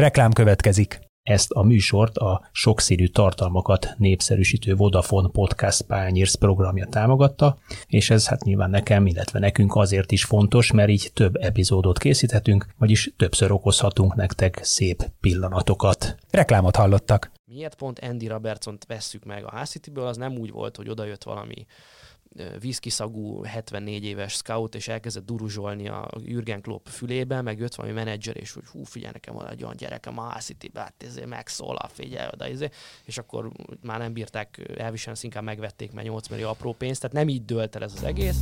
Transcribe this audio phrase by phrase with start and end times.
[0.00, 1.00] Reklám következik.
[1.22, 8.44] Ezt a műsort a sokszínű tartalmakat népszerűsítő Vodafone Podcast Pányérsz programja támogatta, és ez hát
[8.44, 14.14] nyilván nekem, illetve nekünk azért is fontos, mert így több epizódot készíthetünk, vagyis többször okozhatunk
[14.14, 16.16] nektek szép pillanatokat.
[16.30, 17.32] Reklámot hallottak.
[17.44, 21.22] Miért pont Andy Robertson-t vesszük meg a Hull City-ből, az nem úgy volt, hogy odajött
[21.22, 21.66] valami
[22.60, 28.36] vízkiszagú 74 éves scout, és elkezdett duruzsolni a Jürgen Klopp fülébe, meg jött valami menedzser,
[28.36, 32.28] és hogy hú, figyelj, nekem van egy olyan gyerekem a city hát ezért megszólal, figyelj
[32.32, 32.74] oda, ezért.
[33.04, 33.50] és akkor
[33.82, 37.76] már nem bírták elviselni, inkább megvették, mert 8 millió apró pénzt, tehát nem így dölt
[37.76, 38.40] el ez az egész.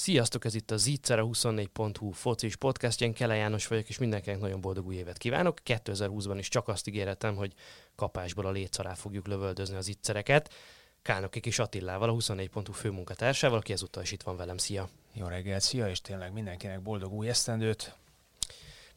[0.00, 4.60] Sziasztok, ez itt a Zicsere 24.hu focis podcast, én Kele János vagyok, és mindenkinek nagyon
[4.60, 5.58] boldog új évet kívánok.
[5.64, 7.52] 2020-ban is csak azt ígéretem, hogy
[7.94, 10.54] kapásból a léc alá fogjuk lövöldözni az Zicsereket.
[11.02, 14.56] Kálnoki kis Attilával, a 24.hu főmunkatársával, aki ezúttal is itt van velem.
[14.56, 14.88] Szia!
[15.12, 17.94] Jó reggelt, szia, és tényleg mindenkinek boldog új esztendőt.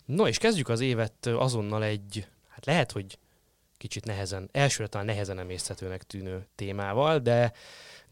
[0.06, 3.18] No, és kezdjük az évet azonnal egy, hát lehet, hogy
[3.78, 7.54] kicsit nehezen, elsőre talán nehezen emészhetőnek tűnő témával, de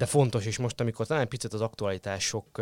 [0.02, 2.62] de fontos is most, amikor talán picit az aktualitások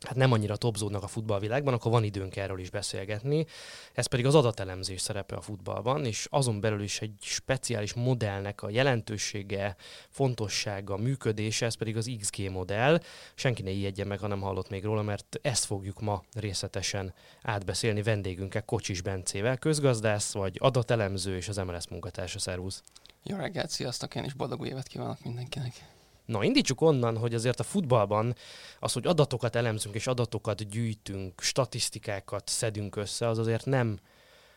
[0.00, 3.46] hát nem annyira topzódnak a futballvilágban, akkor van időnk erről is beszélgetni.
[3.92, 8.70] Ez pedig az adatelemzés szerepe a futballban, és azon belül is egy speciális modellnek a
[8.70, 9.76] jelentősége,
[10.08, 13.00] fontossága, működése, ez pedig az XG modell.
[13.34, 18.02] Senki ne ijedjen meg, ha nem hallott még róla, mert ezt fogjuk ma részletesen átbeszélni
[18.02, 22.38] vendégünkkel, Kocsis Bencével, közgazdász vagy adatelemző és az MLS munkatársa.
[22.38, 22.82] Szervusz!
[23.22, 24.14] Jó reggelt, sziasztok!
[24.14, 25.93] Én is boldog új évet kívánok mindenkinek!
[26.24, 28.34] Na, indítsuk onnan, hogy azért a futballban
[28.78, 33.98] az, hogy adatokat elemzünk és adatokat gyűjtünk, statisztikákat szedünk össze, az azért nem,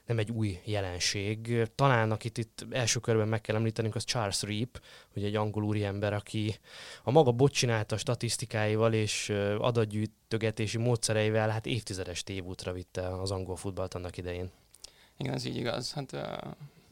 [0.06, 1.64] nem egy új jelenség.
[1.76, 4.82] Talán akit itt első körben meg kell említenünk, az Charles Reap,
[5.14, 6.60] hogy egy angol úriember, aki
[7.04, 9.30] a maga bocsinálta statisztikáival és
[9.60, 14.52] adatgyűjtögetési módszereivel hát évtizedes tévútra vitte az angol futballt annak idején.
[15.17, 15.94] Igen, ez így igaz.
[15.94, 16.22] Hát uh,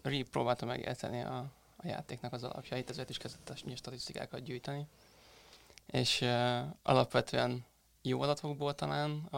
[0.01, 1.45] Reap próbálta megérteni a
[1.85, 4.87] a játéknak az alapjait, ezért is kezdett a statisztikákat gyűjteni.
[5.85, 7.65] És uh, alapvetően
[8.01, 9.29] jó adatokból talán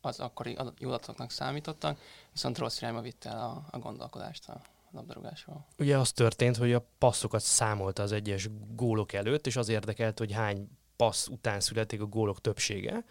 [0.00, 2.00] az akkori jó adatoknak számítottak,
[2.32, 5.66] viszont rossz irányba vitte el a, a gondolkodást a labdarúgásról.
[5.78, 10.32] Ugye az történt, hogy a passzokat számolta az egyes gólok előtt, és az érdekelt, hogy
[10.32, 13.04] hány passz után születik a gólok többsége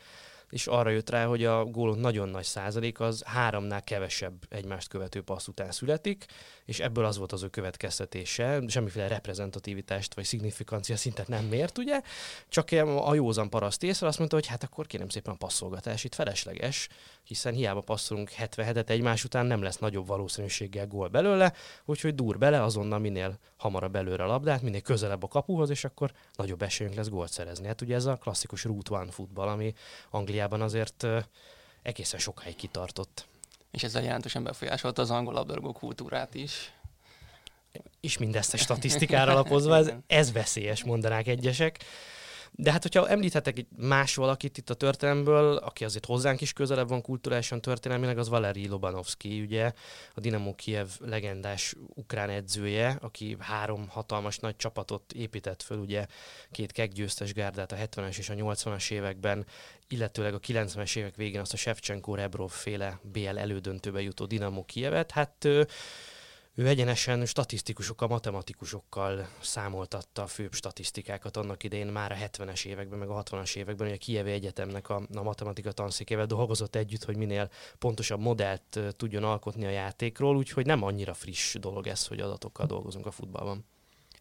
[0.49, 5.21] és arra jött rá, hogy a gólok nagyon nagy százalék az háromnál kevesebb egymást követő
[5.21, 6.25] passz után születik,
[6.65, 12.01] és ebből az volt az ő következtetése, semmiféle reprezentativitást vagy szignifikancia szintet nem mért, ugye,
[12.49, 12.71] csak
[13.05, 16.87] a józan paraszt észre azt mondta, hogy hát akkor kérem szépen a passzolgatás itt felesleges,
[17.23, 21.53] hiszen hiába passzolunk 77-et egymás után, nem lesz nagyobb valószínűséggel gól belőle,
[21.85, 26.11] úgyhogy dur bele azonnal minél hamarabb előre a labdát, minél közelebb a kapuhoz, és akkor
[26.35, 27.67] nagyobb esélyünk lesz gólt szerezni.
[27.67, 29.73] Hát ugye ez a klasszikus root one futball, ami
[30.09, 31.07] Angliában azért
[31.81, 33.27] egészen sokáig kitartott.
[33.71, 36.73] És ezzel jelentősen befolyásolta az angol labdarúgó kultúrát is.
[37.99, 41.79] És mindezt a statisztikára alapozva, ez, ez veszélyes, mondanák egyesek.
[42.51, 46.89] De hát, hogyha említhetek egy más valakit itt a történelmből, aki azért hozzánk is közelebb
[46.89, 49.71] van kulturálisan történelmileg, az Valeri Lobanovski, ugye
[50.13, 56.05] a Dinamo Kiev legendás ukrán edzője, aki három hatalmas nagy csapatot épített föl, ugye
[56.51, 59.45] két keggyőztes gárdát a 70-es és a 80-as években,
[59.87, 65.11] illetőleg a 90-es évek végén azt a Shevchenko Rebrov féle BL elődöntőbe jutó Dinamo Kievet.
[65.11, 65.47] Hát
[66.59, 73.09] ő egyenesen statisztikusokkal, matematikusokkal számoltatta a főbb statisztikákat annak idején már a 70-es években, meg
[73.09, 77.49] a 60-as években, hogy a Kievi Egyetemnek a, a matematika tanszékével dolgozott együtt, hogy minél
[77.77, 83.05] pontosabb modellt tudjon alkotni a játékról, úgyhogy nem annyira friss dolog ez, hogy adatokkal dolgozunk
[83.05, 83.65] a futballban.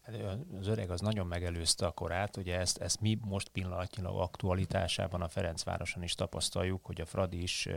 [0.01, 0.15] Hát,
[0.59, 5.29] az öreg az nagyon megelőzte a korát, ugye ezt, ezt mi most pillanatnyilag aktualitásában a
[5.29, 7.67] Ferencvároson is tapasztaljuk, hogy a Fradi is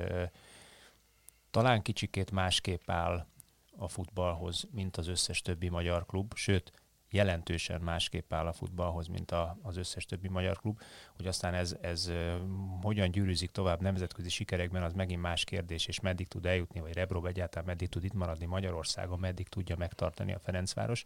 [1.51, 3.27] talán kicsikét másképp áll
[3.77, 6.73] a futballhoz, mint az összes többi magyar klub, sőt,
[7.13, 10.81] jelentősen másképp áll a futballhoz, mint a, az összes többi magyar klub.
[11.17, 12.13] Hogy aztán ez, ez
[12.83, 17.27] hogyan gyűrűzik tovább nemzetközi sikerekben, az megint más kérdés, és meddig tud eljutni, vagy Rebrov
[17.27, 21.05] egyáltalán meddig tud itt maradni Magyarországon, meddig tudja megtartani a Ferencváros.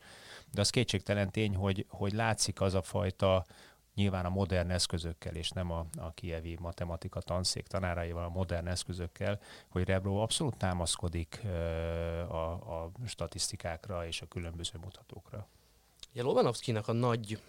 [0.53, 3.45] De az kétségtelen tény, hogy, hogy látszik az a fajta
[3.97, 9.41] nyilván a modern eszközökkel, és nem a, a kievi matematika tanszék tanáraival, a modern eszközökkel,
[9.69, 11.41] hogy Rebro abszolút támaszkodik
[12.29, 15.49] a, a statisztikákra és a különböző mutatókra.
[16.13, 17.41] Ja, Lobanovszkinak a nagy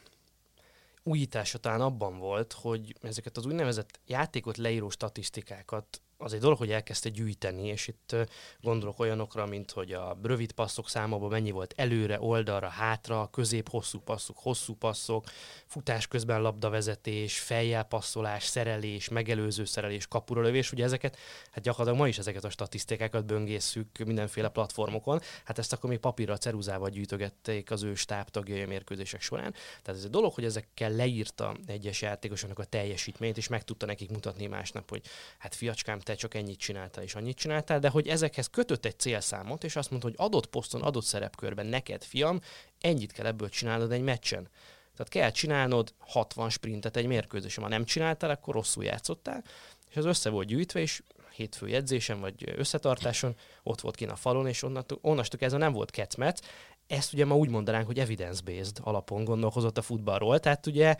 [1.03, 6.71] újítása talán abban volt, hogy ezeket az úgynevezett játékot leíró statisztikákat az egy dolog, hogy
[6.71, 8.15] elkezdte gyűjteni, és itt
[8.61, 14.37] gondolok olyanokra, mint hogy a rövid passzok számában mennyi volt előre, oldalra, hátra, közép-hosszú passzok,
[14.39, 15.25] hosszú passzok,
[15.65, 21.17] futás közben labdavezetés, fejjel passzolás, szerelés, megelőző szerelés, kapura lövés, ugye ezeket,
[21.51, 26.37] hát gyakorlatilag ma is ezeket a statisztikákat böngészük mindenféle platformokon, hát ezt akkor még papírra,
[26.37, 29.51] ceruzával gyűjtögették az ő stábtagjai a mérkőzések során.
[29.51, 34.09] Tehát ez egy dolog, hogy ezekkel leírta egyes játékosoknak a teljesítményt, és meg tudta nekik
[34.09, 35.01] mutatni másnap, hogy
[35.37, 39.63] hát fiacskám, te csak ennyit csináltál és annyit csináltál, de hogy ezekhez kötött egy célszámot,
[39.63, 42.39] és azt mondta, hogy adott poszton, adott szerepkörben neked, fiam,
[42.79, 44.49] ennyit kell ebből csinálnod egy meccsen.
[44.93, 47.63] Tehát kell csinálnod 60 sprintet egy mérkőzésen.
[47.63, 49.43] Ha nem csináltál, akkor rosszul játszottál,
[49.89, 51.01] és az össze volt gyűjtve, és
[51.35, 55.91] hétfő edzésen vagy összetartáson ott volt kint a falon, és onnantól, onnastól kezdve nem volt
[55.91, 56.41] kecmet.
[56.87, 60.39] Ezt ugye ma úgy mondanánk, hogy evidence-based alapon gondolkozott a futballról.
[60.39, 60.95] Tehát ugye,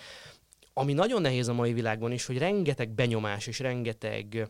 [0.74, 4.50] ami nagyon nehéz a mai világban is, hogy rengeteg benyomás és rengeteg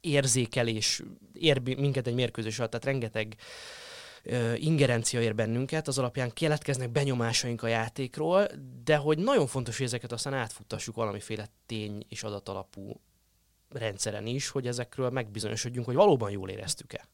[0.00, 3.36] érzékelés ér minket egy mérkőzés alatt, tehát rengeteg
[4.54, 8.48] ingerencia ér bennünket, az alapján keletkeznek benyomásaink a játékról,
[8.84, 13.00] de hogy nagyon fontos, hogy ezeket aztán átfuttassuk valamiféle tény és adatalapú
[13.68, 17.08] rendszeren is, hogy ezekről megbizonyosodjunk, hogy valóban jól éreztük-e.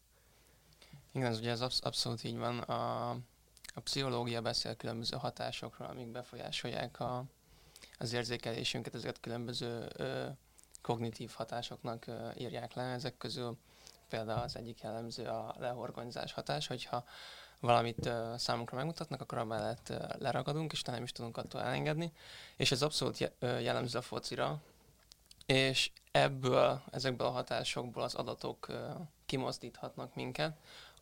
[1.12, 2.58] Igen, ez ugye ez absz- abszolút így van.
[2.58, 3.10] A,
[3.74, 7.24] a pszichológia beszél különböző hatásokról, amik befolyásolják a,
[7.98, 10.26] az érzékelésünket, ezeket különböző ö,
[10.82, 12.06] kognitív hatásoknak
[12.38, 12.82] írják le.
[12.82, 13.56] Ezek közül
[14.08, 17.04] például az egyik jellemző a lehorgonyzás hatás, hogyha
[17.60, 22.12] valamit ö, számunkra megmutatnak, akkor amellett leragadunk, és nem is tudunk attól elengedni.
[22.56, 24.60] És ez abszolút jellemző a focira,
[25.46, 28.66] és ebből, ezekből a hatásokból az adatok
[29.26, 30.56] kimozdíthatnak minket,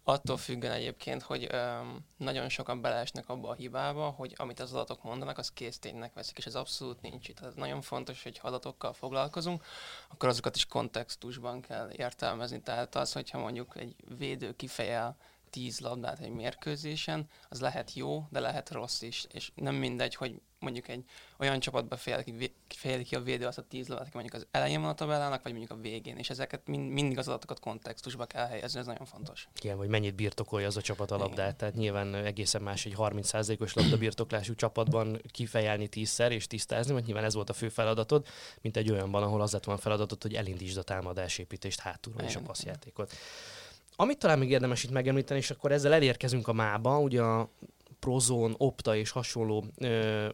[0.08, 5.02] attól függően egyébként, hogy öm, nagyon sokan beleesnek abba a hibába, hogy amit az adatok
[5.02, 7.36] mondanak, az készténynek veszik, és ez abszolút nincs itt.
[7.36, 9.64] Tehát nagyon fontos, hogy ha adatokkal foglalkozunk,
[10.08, 12.60] akkor azokat is kontextusban kell értelmezni.
[12.60, 15.16] Tehát az, hogyha mondjuk egy védő kifejel
[15.50, 20.40] tíz labdát egy mérkőzésen, az lehet jó, de lehet rossz is, és nem mindegy, hogy
[20.60, 21.04] mondjuk egy
[21.38, 24.46] olyan csapatba fejel ki, fejel ki a védő azt a tíz labdát, aki mondjuk az
[24.50, 28.24] elején van a tabellának, vagy mondjuk a végén, és ezeket mind, mindig az adatokat kontextusba
[28.24, 29.48] kell helyezni, ez nagyon fontos.
[29.60, 31.56] Igen, vagy mennyit birtokolja az a csapat a labdát, Igen.
[31.56, 37.34] tehát nyilván egészen más egy 30%-os labdabirtoklású csapatban kifejelni tízszer és tisztázni, mert nyilván ez
[37.34, 38.26] volt a fő feladatod,
[38.60, 42.40] mint egy olyanban, ahol az lett volna feladatod, hogy elindítsd a támadásépítést hátulról és a
[42.40, 43.12] passzjátékot.
[44.00, 47.48] Amit talán még érdemes itt megemlíteni, és akkor ezzel elérkezünk a mába, ugye a
[48.08, 50.28] Prozon, Opta és hasonló ö,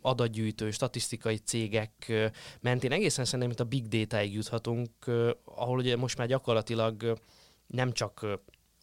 [0.00, 2.12] adatgyűjtő, statisztikai cégek
[2.60, 4.90] mentén egészen szerintem, mint a big data-ig juthatunk,
[5.44, 7.18] ahol ugye most már gyakorlatilag
[7.66, 8.26] nem csak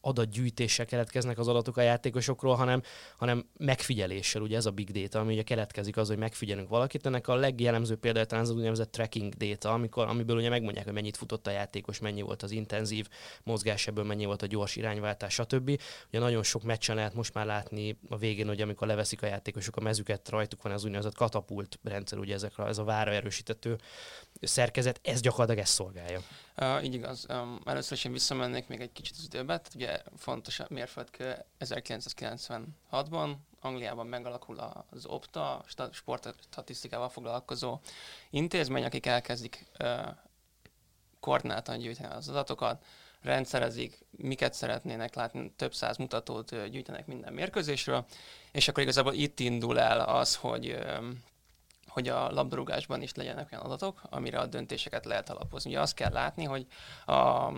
[0.01, 2.81] adatgyűjtéssel keletkeznek az adatok a játékosokról, hanem,
[3.17, 7.05] hanem megfigyeléssel, ugye ez a big data, ami ugye keletkezik az, hogy megfigyelünk valakit.
[7.05, 11.17] Ennek a legjellemzőbb példája talán az úgynevezett tracking data, amikor, amiből ugye megmondják, hogy mennyit
[11.17, 13.07] futott a játékos, mennyi volt az intenzív
[13.43, 15.81] mozgás, ebből mennyi volt a gyors irányváltás, stb.
[16.07, 19.75] Ugye nagyon sok meccsen lehet most már látni a végén, hogy amikor leveszik a játékosok
[19.75, 23.77] a mezüket, rajtuk van az úgynevezett katapult rendszer, ugye ezekre, ez a vára erősítető
[24.41, 26.21] szerkezet, ez gyakorlatilag ezt szolgálja.
[26.61, 27.25] Uh, így igaz.
[27.29, 29.57] Um, először is én visszamennék még egy kicsit az időbe.
[29.57, 37.79] Tehát ugye fontos mérföldkő 1996-ban Angliában megalakul az OPTA, sportstatisztikával foglalkozó
[38.29, 40.07] intézmény, akik elkezdik uh,
[41.19, 42.85] koordináltan gyűjteni az adatokat,
[43.21, 48.05] rendszerezik, miket szeretnének látni, több száz mutatót gyűjtenek minden mérkőzésről,
[48.51, 51.23] és akkor igazából itt indul el az, hogy um,
[51.89, 55.69] hogy a labdarúgásban is legyenek olyan adatok, amire a döntéseket lehet alapozni.
[55.69, 56.65] Ugye azt kell látni, hogy
[57.05, 57.51] a,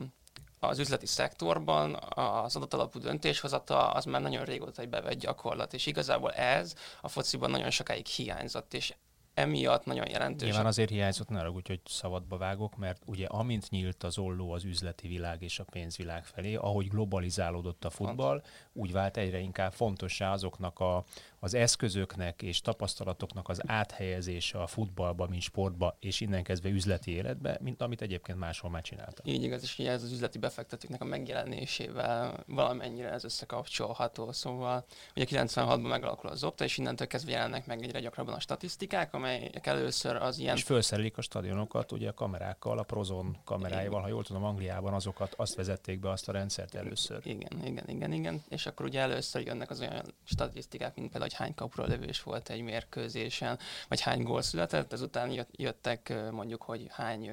[0.60, 6.32] az üzleti szektorban az adatalapú döntéshozata az már nagyon régóta egy bevett gyakorlat, és igazából
[6.32, 8.94] ez a fociban nagyon sokáig hiányzott, és
[9.42, 10.48] emiatt nagyon jelentős.
[10.48, 14.64] Nyilván azért hiányzott, ne arra, hogy szabadba vágok, mert ugye amint nyílt az olló az
[14.64, 18.42] üzleti világ és a pénzvilág felé, ahogy globalizálódott a futball,
[18.74, 21.04] úgy vált egyre inkább fontossá azoknak a,
[21.40, 27.58] az eszközöknek és tapasztalatoknak az áthelyezése a futballba, mint sportba, és innen kezdve üzleti életbe,
[27.62, 29.28] mint amit egyébként máshol már csináltak.
[29.28, 34.32] Így igaz, és ez az üzleti befektetőknek a megjelenésével valamennyire ez összekapcsolható.
[34.32, 39.14] Szóval ugye 96-ban megalakul az Opta, és innentől kezdve jelennek meg egyre gyakrabban a statisztikák,
[39.36, 40.56] amelyek először az ilyen...
[40.56, 45.34] És felszerelik a stadionokat ugye a kamerákkal, a Prozon kameráival, ha jól tudom, Angliában azokat,
[45.38, 47.22] azt vezették be azt a rendszert először.
[47.24, 48.44] Igen, igen, igen, igen.
[48.50, 52.50] És akkor ugye először jönnek az olyan statisztikák, mint például, hogy hány kapura lövés volt
[52.50, 57.32] egy mérkőzésen, vagy hány gól született, ezután jöttek mondjuk, hogy hány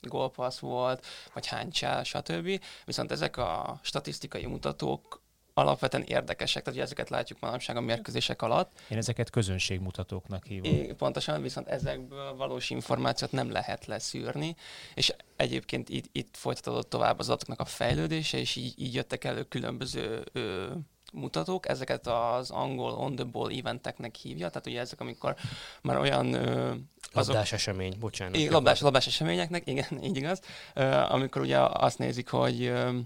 [0.00, 2.60] gólpassz volt, vagy hány csel, stb.
[2.84, 5.19] Viszont ezek a statisztikai mutatók
[5.60, 8.80] alapvetően érdekesek, tehát ugye ezeket látjuk manapság a mérkőzések alatt.
[8.88, 10.72] Én ezeket közönségmutatóknak hívom.
[10.72, 14.56] É, pontosan, viszont ezekből valós információt nem lehet leszűrni,
[14.94, 19.42] és egyébként itt, itt folytatódott tovább az adatoknak a fejlődése, és így, így jöttek elő
[19.42, 20.66] különböző ö,
[21.12, 25.36] mutatók, ezeket az angol on the ball eventeknek hívja, tehát ugye ezek, amikor
[25.82, 26.32] már olyan...
[26.32, 26.74] Ö,
[27.12, 28.36] azok, labdás esemény, bocsánat.
[28.36, 30.40] É, labdás, labdás eseményeknek, igen, így igaz,
[30.74, 32.98] ö, amikor ugye azt nézik, hogy ö,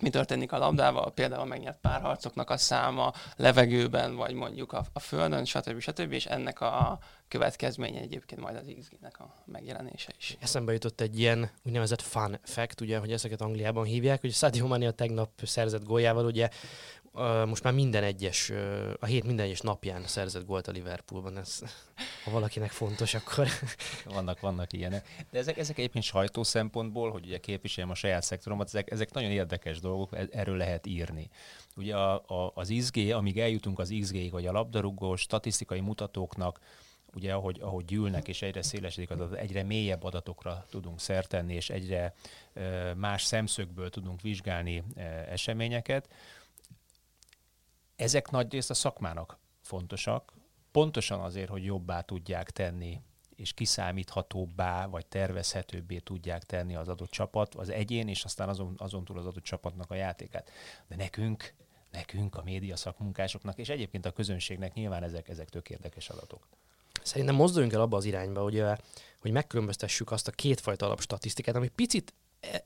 [0.00, 5.44] mi történik a labdával, például megnyert párharcoknak a száma levegőben, vagy mondjuk a, a földön,
[5.44, 5.80] stb.
[5.80, 6.12] stb.
[6.12, 10.36] És ennek a következménye egyébként majd az XG-nek a megjelenése is.
[10.40, 14.86] Eszembe jutott egy ilyen úgynevezett fun fact, ugye, hogy ezeket Angliában hívják, hogy Sadio Mani
[14.86, 16.48] a tegnap szerzett góljával, ugye
[17.46, 18.52] most már minden egyes,
[19.00, 21.36] a hét minden egyes napján szerzett gólt a Liverpoolban.
[21.38, 21.60] Ez,
[22.24, 23.48] ha valakinek fontos, akkor...
[24.04, 25.08] vannak, vannak ilyenek.
[25.30, 29.30] De ezek, ezek egyébként sajtó szempontból, hogy ugye képviseljem a saját szektoromat, ezek, ezek nagyon
[29.30, 31.30] érdekes dolgok, e, erről lehet írni.
[31.76, 36.58] Ugye a, a, az XG, amíg eljutunk az XG-ig, vagy a labdarúgó statisztikai mutatóknak,
[37.14, 42.14] ugye ahogy, ahogy gyűlnek és egyre szélesedik az egyre mélyebb adatokra tudunk szertenni, és egyre
[42.96, 44.82] más szemszögből tudunk vizsgálni
[45.28, 46.08] eseményeket,
[47.98, 50.32] ezek nagy részt a szakmának fontosak,
[50.70, 53.00] pontosan azért, hogy jobbá tudják tenni
[53.36, 59.04] és kiszámíthatóbbá, vagy tervezhetőbbé tudják tenni az adott csapat, az egyén, és aztán azon, azon
[59.04, 60.50] túl az adott csapatnak a játékát.
[60.88, 61.54] De nekünk,
[61.90, 66.48] nekünk, a média szakmunkásoknak, és egyébként a közönségnek nyilván ezek, ezek tök érdekes adatok.
[67.02, 68.64] Szerintem mozduljunk el abba az irányba, hogy,
[69.20, 72.14] hogy megkülönböztessük azt a kétfajta alapstatisztikát, ami picit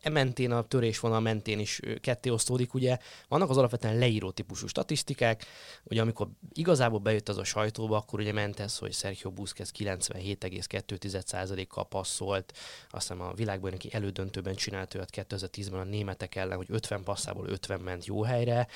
[0.00, 2.98] e mentén, a törésvonal mentén is ketté osztódik, ugye.
[3.28, 5.44] Vannak az alapvetően leíró típusú statisztikák,
[5.84, 11.88] ugye amikor igazából bejött az a sajtóba, akkor ugye ment ez, hogy Sergio Busquets 97,2%-kal
[11.88, 12.52] passzolt,
[12.90, 18.06] aztán a világbajnoki elődöntőben csinált olyat 2010-ben a németek ellen, hogy 50 passzából 50 ment
[18.06, 18.66] jó helyre,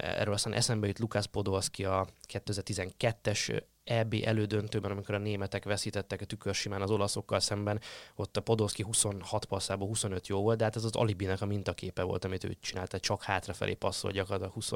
[0.00, 6.24] erről aztán eszembe jut Lukász Podolski a 2012-es EB elődöntőben, amikor a németek veszítettek a
[6.24, 7.80] tükörsimán az olaszokkal szemben,
[8.16, 12.02] ott a Podolski 26 passzából 25 jó volt, de hát ez az alibinek a mintaképe
[12.02, 14.72] volt, amit ő csinálta, csak hátrafelé passzol gyakorlatilag 20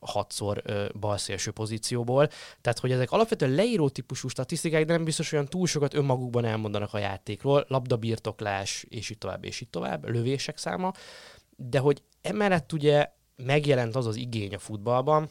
[0.00, 0.62] hatszor
[1.00, 2.28] balszélső pozícióból.
[2.60, 6.94] Tehát, hogy ezek alapvetően leíró típusú statisztikák, de nem biztos olyan túl sokat önmagukban elmondanak
[6.94, 10.92] a játékról, labdabirtoklás, és így tovább, és így tovább, lövések száma,
[11.56, 15.30] de hogy emellett ugye megjelent az az igény a futballban,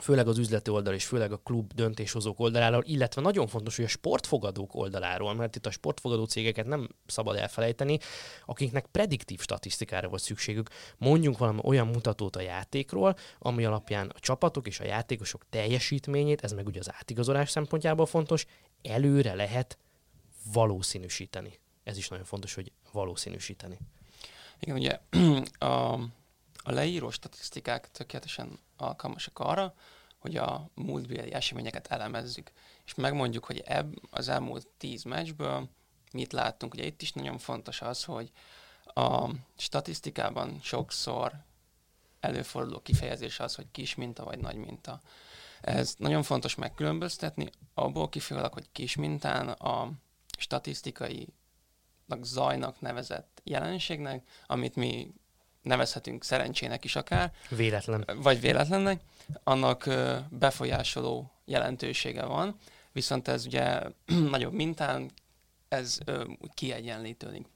[0.00, 3.88] főleg az üzleti oldal és főleg a klub döntéshozók oldaláról, illetve nagyon fontos, hogy a
[3.88, 7.98] sportfogadók oldaláról, mert itt a sportfogadó cégeket nem szabad elfelejteni,
[8.44, 10.68] akiknek prediktív statisztikára volt szükségük.
[10.98, 16.52] Mondjunk valami olyan mutatót a játékról, ami alapján a csapatok és a játékosok teljesítményét, ez
[16.52, 18.46] meg ugye az átigazolás szempontjából fontos,
[18.82, 19.78] előre lehet
[20.52, 21.58] valószínűsíteni.
[21.84, 23.78] Ez is nagyon fontos, hogy valószínűsíteni.
[24.60, 25.00] Igen, ugye
[25.72, 25.92] a,
[26.62, 29.74] a leíró statisztikák tökéletesen alkalmasak arra,
[30.18, 32.52] hogy a múltbéli eseményeket elemezzük,
[32.84, 35.68] és megmondjuk, hogy ebb az elmúlt tíz meccsből
[36.12, 36.74] mit láttunk.
[36.74, 38.30] Ugye itt is nagyon fontos az, hogy
[38.84, 41.32] a statisztikában sokszor
[42.20, 45.00] előforduló kifejezés az, hogy kis minta vagy nagy minta.
[45.60, 49.90] Ez nagyon fontos megkülönböztetni, abból kifolyólag, hogy kis mintán a
[50.38, 51.28] statisztikai
[52.22, 55.14] zajnak nevezett jelenségnek, amit mi
[55.62, 57.32] nevezhetünk szerencsének is akár.
[57.48, 58.04] Véletlen.
[58.14, 59.00] Vagy véletlennek,
[59.44, 59.88] annak
[60.28, 62.56] befolyásoló jelentősége van,
[62.92, 63.82] viszont ez ugye
[64.34, 65.10] nagyobb mintán,
[65.68, 65.98] ez
[66.54, 67.46] kiegyenlítődik.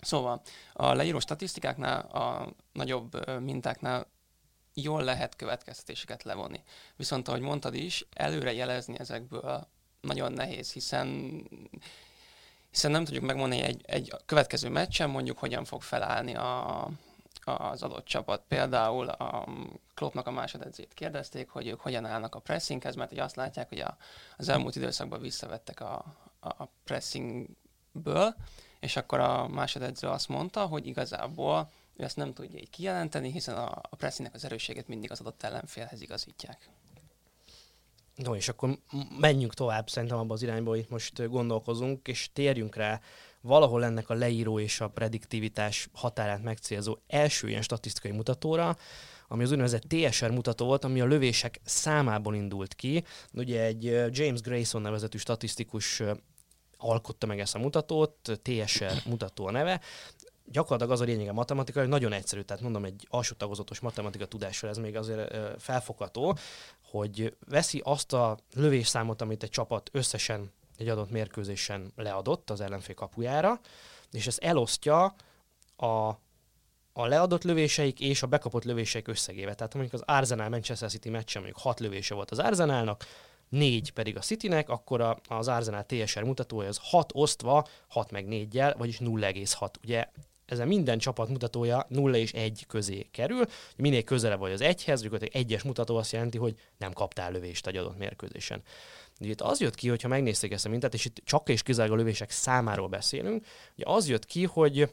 [0.00, 4.06] Szóval a leíró statisztikáknál, a nagyobb mintáknál
[4.74, 6.62] jól lehet következtetéseket levonni.
[6.96, 9.68] Viszont ahogy mondtad is, előre jelezni ezekből
[10.00, 11.08] nagyon nehéz, hiszen
[12.70, 16.90] hiszen nem tudjuk megmondani egy, egy következő meccsen mondjuk hogyan fog felállni a,
[17.56, 18.42] az adott csapat.
[18.48, 19.48] Például a
[19.94, 23.80] Kloppnak a másodedzét kérdezték, hogy ők hogyan állnak a pressinghez, mert hogy azt látják, hogy
[23.80, 23.96] a,
[24.36, 26.04] az elmúlt időszakban visszavettek a,
[26.40, 28.34] a pressingből,
[28.80, 33.56] és akkor a másodedző azt mondta, hogy igazából ő ezt nem tudja így kijelenteni, hiszen
[33.56, 36.68] a, a pressingnek az erősséget mindig az adott ellenfélhez igazítják.
[38.14, 38.78] No, és akkor
[39.18, 43.00] menjünk tovább szerintem abban az irányba, hogy most gondolkozunk, és térjünk rá
[43.40, 48.76] valahol ennek a leíró és a prediktivitás határát megcélzó első ilyen statisztikai mutatóra,
[49.28, 53.04] ami az úgynevezett TSR mutató volt, ami a lövések számából indult ki.
[53.32, 56.02] Ugye egy James Grayson nevezetű statisztikus
[56.76, 59.80] alkotta meg ezt a mutatót, TSR mutató a neve,
[60.44, 64.70] gyakorlatilag az a lényege matematika, hogy nagyon egyszerű, tehát mondom, egy alsó tagozatos matematika tudással
[64.70, 66.36] ez még azért felfogható,
[66.82, 72.94] hogy veszi azt a lövésszámot, amit egy csapat összesen egy adott mérkőzésen leadott az ellenfél
[72.94, 73.60] kapujára,
[74.10, 75.14] és ezt elosztja
[75.76, 75.86] a,
[76.92, 79.54] a leadott lövéseik és a bekapott lövéseik összegével.
[79.54, 83.04] Tehát mondjuk az Arsenal Manchester City meccsen mondjuk 6 lövése volt az Arsenalnak,
[83.48, 88.26] 4 pedig a Citynek, akkor a, az Arsenal TSR mutatója az 6 osztva, 6 meg
[88.28, 89.70] 4-jel, vagyis 0,6.
[89.84, 90.08] Ugye
[90.48, 93.44] ezen minden csapat mutatója 0 és 1 közé kerül.
[93.76, 97.76] Minél közelebb vagy az egyhez, egy egyes mutató azt jelenti, hogy nem kaptál lövést egy
[97.76, 98.62] adott mérkőzésen.
[99.18, 102.02] Itt az jött ki, hogyha megnézték ezt a mintát, és itt csak és kizárólag a
[102.02, 104.88] lövések számáról beszélünk, ugye az jött ki, hogy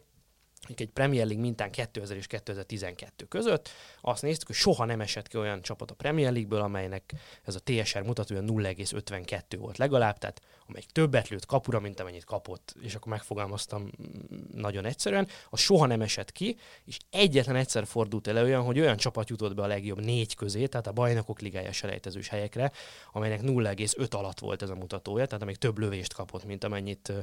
[0.76, 3.70] egy Premier League mintán 2000 és 2012 között.
[4.02, 7.60] Azt néztük, hogy soha nem esett ki olyan csapat a Premier League-ből, amelynek ez a
[7.64, 13.12] TSR mutatója 0,52 volt legalább, tehát amelyik többet lőtt kapura, mint amennyit kapott, és akkor
[13.12, 18.64] megfogalmaztam mm, nagyon egyszerűen, az soha nem esett ki, és egyetlen egyszer fordult elő olyan,
[18.64, 22.72] hogy olyan csapat jutott be a legjobb négy közé, tehát a bajnokok ligája selejtezős helyekre,
[23.12, 27.14] amelynek 0,5 alatt volt ez a mutatója, tehát amelyik több lövést kapott, mint amennyit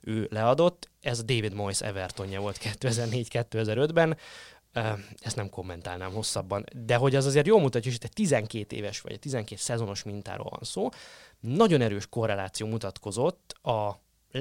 [0.00, 0.90] ő leadott.
[1.00, 4.16] Ez David Moyes Evertonja volt 2004-2005-ben,
[5.20, 9.00] ezt nem kommentálnám hosszabban, de hogy az azért jól mutatja, hogy itt egy 12 éves
[9.00, 10.88] vagy egy 12 szezonos mintáról van szó,
[11.42, 13.88] nagyon erős korreláció mutatkozott a,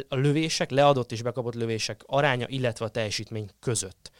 [0.07, 4.11] a lövések, leadott és bekapott lövések aránya, illetve a teljesítmény között.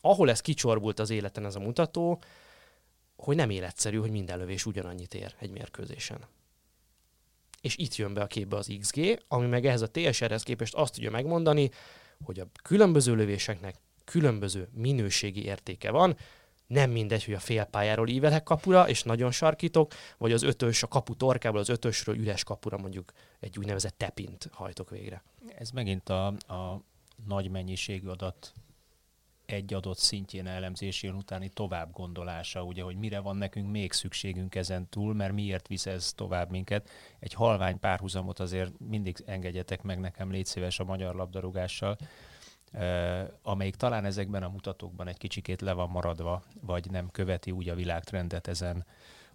[0.00, 2.22] Ahol ez kicsorbult az életen ez a mutató,
[3.16, 6.24] hogy nem életszerű, hogy minden lövés ugyanannyit ér egy mérkőzésen.
[7.60, 10.94] És itt jön be a képbe az XG, ami meg ehhez a TSR-hez képest azt
[10.94, 11.70] tudja megmondani,
[12.24, 16.16] hogy a különböző lövéseknek különböző minőségi értéke van,
[16.70, 21.14] nem mindegy, hogy a félpályáról ívelek kapura, és nagyon sarkítok, vagy az ötös, a kapu
[21.14, 25.22] torkából az ötösről üres kapura mondjuk egy úgynevezett tepint hajtok végre.
[25.58, 26.82] Ez megint a, a
[27.26, 28.52] nagy mennyiségű adat
[29.46, 34.88] egy adott szintjén elemzésén utáni tovább gondolása, ugye, hogy mire van nekünk még szükségünk ezen
[34.88, 36.90] túl, mert miért visz ez tovább minket.
[37.18, 41.98] Egy halvány párhuzamot azért mindig engedjetek meg nekem, légy szíves a magyar labdarúgással
[43.42, 47.74] amelyik talán ezekben a mutatókban egy kicsikét le van maradva, vagy nem követi úgy a
[47.74, 48.86] világtrendet ezen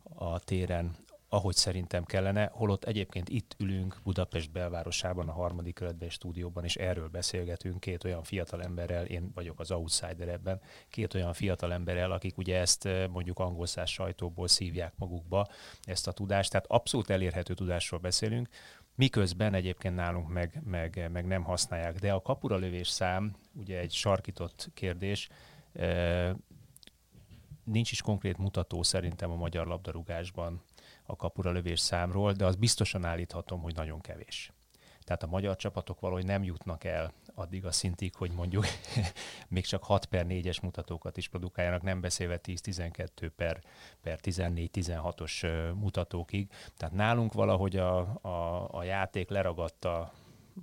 [0.03, 0.95] a téren,
[1.29, 7.07] ahogy szerintem kellene, holott egyébként itt ülünk Budapest belvárosában, a harmadik kerületben stúdióban, és erről
[7.07, 12.37] beszélgetünk két olyan fiatal emberrel, én vagyok az outsider ebben, két olyan fiatal emberrel, akik
[12.37, 15.47] ugye ezt mondjuk angol sajtóból szívják magukba,
[15.81, 18.49] ezt a tudást, tehát abszolút elérhető tudásról beszélünk,
[18.95, 21.99] miközben egyébként nálunk meg, meg, meg nem használják.
[21.99, 25.29] De a kapura lövés szám, ugye egy sarkított kérdés,
[27.63, 30.61] nincs is konkrét mutató szerintem a magyar labdarúgásban
[31.03, 34.51] a kapura lövés számról, de az biztosan állíthatom, hogy nagyon kevés.
[35.03, 38.65] Tehát a magyar csapatok valahogy nem jutnak el addig a szintig, hogy mondjuk
[39.47, 43.61] még csak 6 per 4-es mutatókat is produkáljanak, nem beszélve 10-12 per,
[44.01, 46.51] per 14-16-os mutatókig.
[46.77, 50.13] Tehát nálunk valahogy a, a, a játék leragadta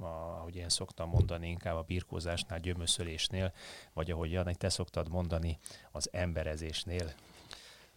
[0.01, 3.53] a, ahogy én szoktam mondani, inkább a birkózásnál, gyömöszölésnél,
[3.93, 5.59] vagy ahogy Janik, te szoktad mondani,
[5.91, 7.13] az emberezésnél.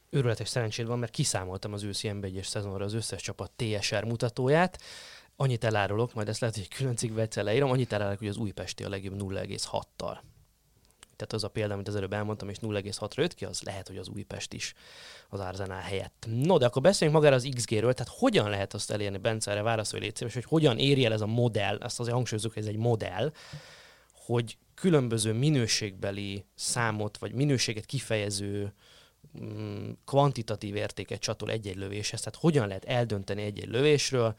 [0.10, 4.82] Őrületes szerencséd van, mert kiszámoltam az őszi nb szezonra az összes csapat TSR mutatóját,
[5.36, 8.84] Annyit elárulok, majd ezt lehet, hogy külön cikkbe egyszer leírom, annyit elárulok, hogy az újpesti
[8.84, 10.18] a legjobb 0,6-tal.
[11.16, 13.98] Tehát az a példa, amit az előbb elmondtam, és 0,6-ra jött ki, az lehet, hogy
[13.98, 14.74] az Újpest is
[15.30, 16.28] az Arzenál helyett.
[16.44, 20.04] No, de akkor beszéljünk magára az XG-ről, tehát hogyan lehet azt elérni, Bence, erre válaszolj
[20.04, 22.78] légy szíves, hogy hogyan éri el ez a modell, ezt azért hangsúlyozunk, hogy ez egy
[22.78, 23.32] modell,
[24.12, 28.74] hogy különböző minőségbeli számot, vagy minőséget kifejező
[29.44, 34.36] mm, kvantitatív értéket csatol egy-egy lövéshez, tehát hogyan lehet eldönteni egy-egy lövésről,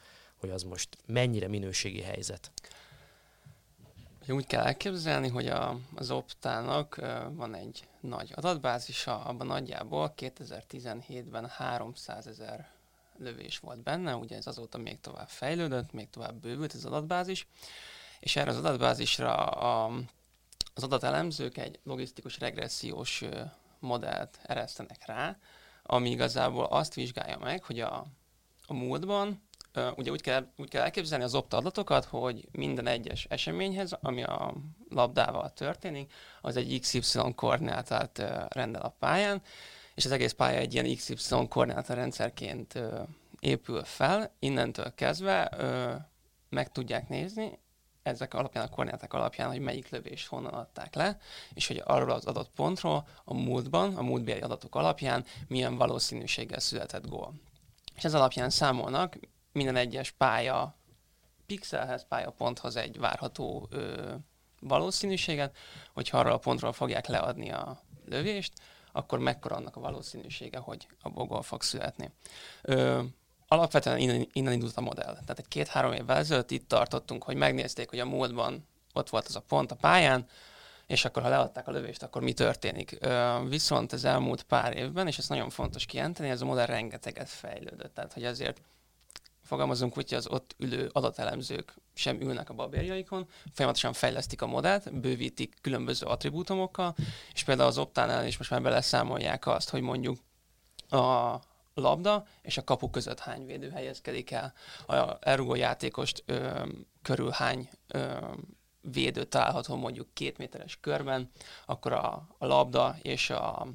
[0.46, 2.50] hogy az most mennyire minőségi helyzet.
[4.28, 6.96] Úgy kell elképzelni, hogy a, az Optának
[7.30, 12.68] van egy nagy adatbázisa, abban nagyjából 2017-ben 300 ezer
[13.18, 17.46] lövés volt benne, ugye ez azóta még tovább fejlődött, még tovább bővült az adatbázis,
[18.20, 19.92] és erre az adatbázisra a,
[20.74, 23.24] az adatelemzők egy logisztikus regressziós
[23.78, 25.36] modellt eresztenek rá,
[25.82, 28.06] ami igazából azt vizsgálja meg, hogy a,
[28.66, 29.42] a múltban
[29.96, 34.54] ugye úgy kell, úgy kell elképzelni az opta adatokat, hogy minden egyes eseményhez, ami a
[34.88, 39.42] labdával történik, az egy XY koordinátát rendel a pályán,
[39.94, 42.78] és az egész pálya egy ilyen XY koordináta rendszerként
[43.40, 45.50] épül fel, innentől kezdve
[46.48, 47.58] meg tudják nézni,
[48.06, 51.18] ezek alapján, a koordináták alapján, hogy melyik lövés honnan adták le,
[51.54, 57.08] és hogy arról az adott pontról a múltban, a múltbeli adatok alapján milyen valószínűséggel született
[57.08, 57.34] gól.
[57.94, 59.18] És ez alapján számolnak
[59.56, 60.76] minden egyes pálya
[61.46, 64.12] pixelhez, pályaponthoz egy várható ö,
[64.60, 65.56] valószínűséget,
[65.94, 68.52] hogyha arra a pontról fogják leadni a lövést,
[68.92, 72.10] akkor mekkora annak a valószínűsége, hogy a gól fog születni.
[72.62, 73.02] Ö,
[73.48, 75.12] alapvetően innen, innen indult a modell.
[75.12, 79.36] Tehát egy két-három évvel ezelőtt itt tartottunk, hogy megnézték, hogy a múltban ott volt az
[79.36, 80.26] a pont a pályán,
[80.86, 82.96] és akkor ha leadták a lövést, akkor mi történik.
[83.00, 87.28] Ö, viszont az elmúlt pár évben, és ez nagyon fontos kijelenteni, ez a modell rengeteget
[87.28, 87.94] fejlődött.
[87.94, 88.60] Tehát, hogy azért
[89.46, 95.54] fogalmazunk hogy az ott ülő adatelemzők sem ülnek a babérjaikon, folyamatosan fejlesztik a modellt, bővítik
[95.60, 96.94] különböző attribútumokkal,
[97.32, 100.18] és például az optánál is most már beleszámolják azt, hogy mondjuk
[100.88, 101.40] a
[101.74, 104.52] labda és a kapu között hány védő helyezkedik el,
[104.86, 106.66] a elrugó játékost ö,
[107.02, 108.16] körül hány ö,
[108.80, 111.30] védő található mondjuk két méteres körben,
[111.66, 113.66] akkor a, a labda és a,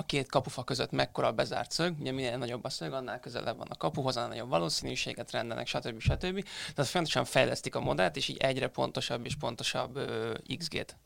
[0.00, 3.56] a két kapufa között mekkora a bezárt szög, ugye minél nagyobb a szög, annál közelebb
[3.56, 6.00] van a kapuhoz, annál nagyobb valószínűséget rendelnek, stb.
[6.00, 6.44] stb.
[6.74, 10.96] Tehát fontosan fejlesztik a modellt, és így egyre pontosabb és pontosabb uh, XG-t,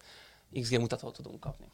[0.60, 1.66] XG mutatót tudunk kapni.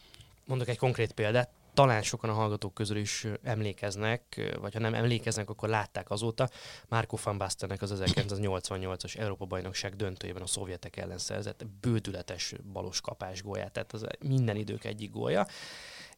[0.45, 5.51] Mondok egy konkrét példát, talán sokan a hallgatók közül is emlékeznek, vagy ha nem emlékeznek,
[5.51, 6.49] akkor látták azóta.
[6.89, 13.73] Marco van Bastennek az 1988-as Európa-bajnokság döntőjében a szovjetek ellen szerzett bődületes balos kapás gólját,
[13.73, 15.47] tehát az minden idők egyik gólya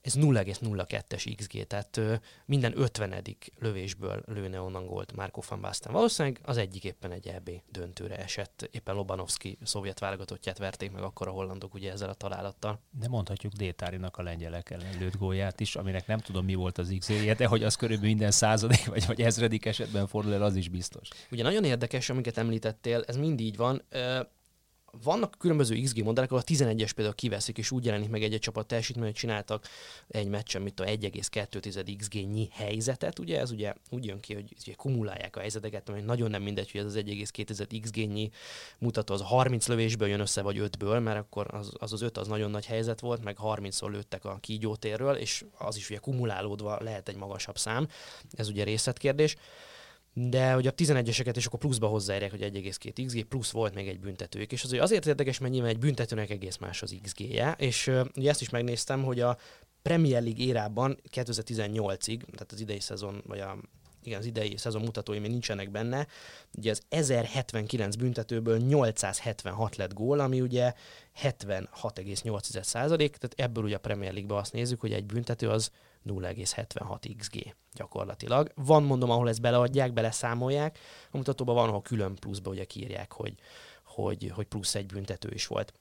[0.02, 2.00] ez 0,02-es XG, tehát
[2.44, 3.24] minden 50.
[3.58, 5.92] lövésből lőne onnan gólt Marco van Basten.
[5.92, 11.28] Valószínűleg az egyik éppen egy EB döntőre esett, éppen Lobanovski szovjet válogatottját verték meg akkor
[11.28, 12.80] a hollandok ugye ezzel a találattal.
[12.90, 16.94] De mondhatjuk Détárinak a lengyelek ellen lőtt gólját is, aminek nem tudom mi volt az
[16.98, 20.68] XG-je, de hogy az körülbelül minden századik vagy, vagy ezredik esetben fordul el, az is
[20.68, 21.08] biztos.
[21.30, 23.82] Ugye nagyon érdekes, amiket említettél, ez mind így van
[25.00, 28.66] vannak különböző XG modellek, ahol a 11-es például kiveszik, és úgy jelenik meg egy-egy csapat
[28.66, 29.66] teljesítmény, hogy csináltak
[30.09, 34.74] egy meccsen, mint a 1,2 XG-nyi helyzetet, ugye ez ugye úgy jön ki, hogy ugye
[34.74, 38.31] kumulálják a helyzeteket, mert nagyon nem mindegy, hogy ez az 1,2 XG-nyi
[38.78, 42.28] mutató, az 30 lövésből jön össze, vagy 5-ből, mert akkor az az, az 5 az
[42.28, 47.09] nagyon nagy helyzet volt, meg 30-szor lőttek a kígyótérről, és az is ugye kumulálódva lehet
[47.09, 47.88] egy magasabb szám,
[48.33, 49.37] ez ugye részletkérdés
[50.14, 54.01] de hogy a 11-eseket is akkor pluszba hozzáérják, hogy 1,2 XG, plusz volt még egy
[54.01, 58.31] büntetők, és az azért érdekes, mert nyilván egy büntetőnek egész más az XG-je, és ugye
[58.31, 59.38] ezt is megnéztem, hogy a
[59.83, 63.59] Premier League érában 2018-ig, tehát az idei szezon, vagy a
[64.05, 66.07] igen, az idei szezon mutatói még nincsenek benne.
[66.57, 70.72] Ugye az 1079 büntetőből 876 lett gól, ami ugye
[71.22, 75.70] 76,8 százalék, tehát ebből ugye a Premier League-ben azt nézzük, hogy egy büntető az
[76.06, 78.52] 0,76 XG gyakorlatilag.
[78.54, 80.78] Van, mondom, ahol ezt beleadják, beleszámolják,
[81.10, 83.34] a mutatóban van, ahol külön pluszba ugye kiírják, hogy,
[83.84, 85.72] hogy, hogy plusz egy büntető is volt.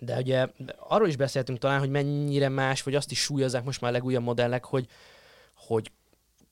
[0.00, 3.92] De ugye arról is beszéltünk talán, hogy mennyire más, vagy azt is súlyozzák most már
[3.92, 4.88] legújabb modellek, hogy,
[5.54, 5.92] hogy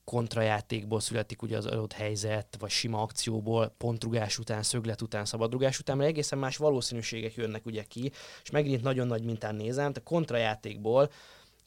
[0.03, 5.97] kontrajátékból születik ugye az adott helyzet, vagy sima akcióból, pontrugás után, szöglet után, szabadrugás után,
[5.97, 8.11] mert egészen más valószínűségek jönnek ugye ki,
[8.43, 11.11] és megint nagyon nagy mintán nézem, a kontrajátékból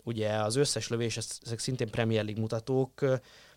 [0.04, 2.94] ugye az összes lövés, ezek szintén Premier League mutatók,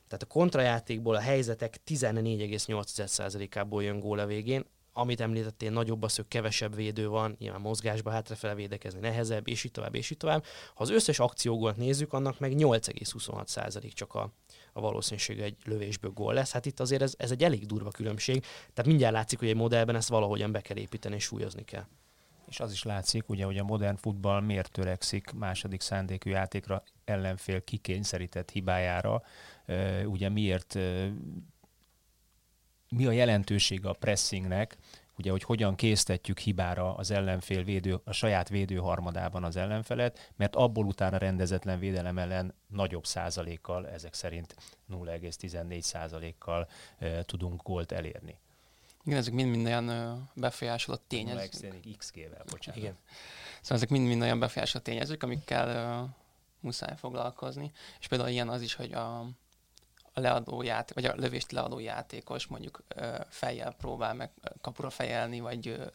[0.07, 4.65] tehát a kontrajátékból a helyzetek 14,8%-ából jön gól végén,
[4.97, 9.71] amit említettél, nagyobb a szög, kevesebb védő van, nyilván mozgásba hátrafele védekezni nehezebb, és így
[9.71, 10.43] tovább, és így tovább.
[10.75, 14.31] Ha az összes akciógolt nézzük, annak meg 8,26% csak a,
[14.73, 16.51] a valószínűség egy lövésből gól lesz.
[16.51, 18.39] Hát itt azért ez, ez egy elég durva különbség.
[18.73, 21.86] Tehát mindjárt látszik, hogy egy modellben ezt valahogyan be kell építeni és súlyozni kell.
[22.47, 27.63] És az is látszik, ugye, hogy a modern futball miért törekszik második szándékú játékra ellenfél
[27.63, 29.21] kikényszerített hibájára,
[30.05, 30.77] ugye miért
[32.89, 34.77] mi a jelentősége a pressingnek,
[35.17, 40.86] ugye, hogy hogyan késztetjük hibára az ellenfél védő, a saját védőharmadában az ellenfelet, mert abból
[40.86, 44.55] utána rendezetlen védelem ellen nagyobb százalékkal, ezek szerint
[44.89, 46.67] 0,14 százalékkal
[47.21, 48.39] tudunk gólt elérni.
[49.08, 51.50] Igen, ezek mind-mind olyan befolyásolott tényezők.
[51.98, 52.82] XG-vel, bocsánat.
[52.82, 52.98] Igen.
[53.62, 56.10] Szóval ezek mind-mind olyan befolyásolott tényezők, amikkel uh,
[56.60, 57.72] muszáj foglalkozni.
[58.00, 59.20] És például ilyen az is, hogy a,
[60.13, 65.39] a leadó játék, vagy a lövést leadó játékos mondjuk uh, fejjel próbál meg kapura fejelni,
[65.39, 65.86] vagy uh,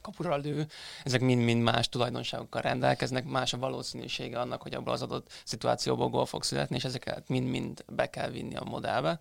[0.00, 0.66] kapura lő,
[1.04, 6.26] ezek mind-mind más tulajdonságokkal rendelkeznek, más a valószínűsége annak, hogy abban az adott szituációból gól
[6.26, 9.18] fog születni, és ezeket mind-mind be kell vinni a modellbe,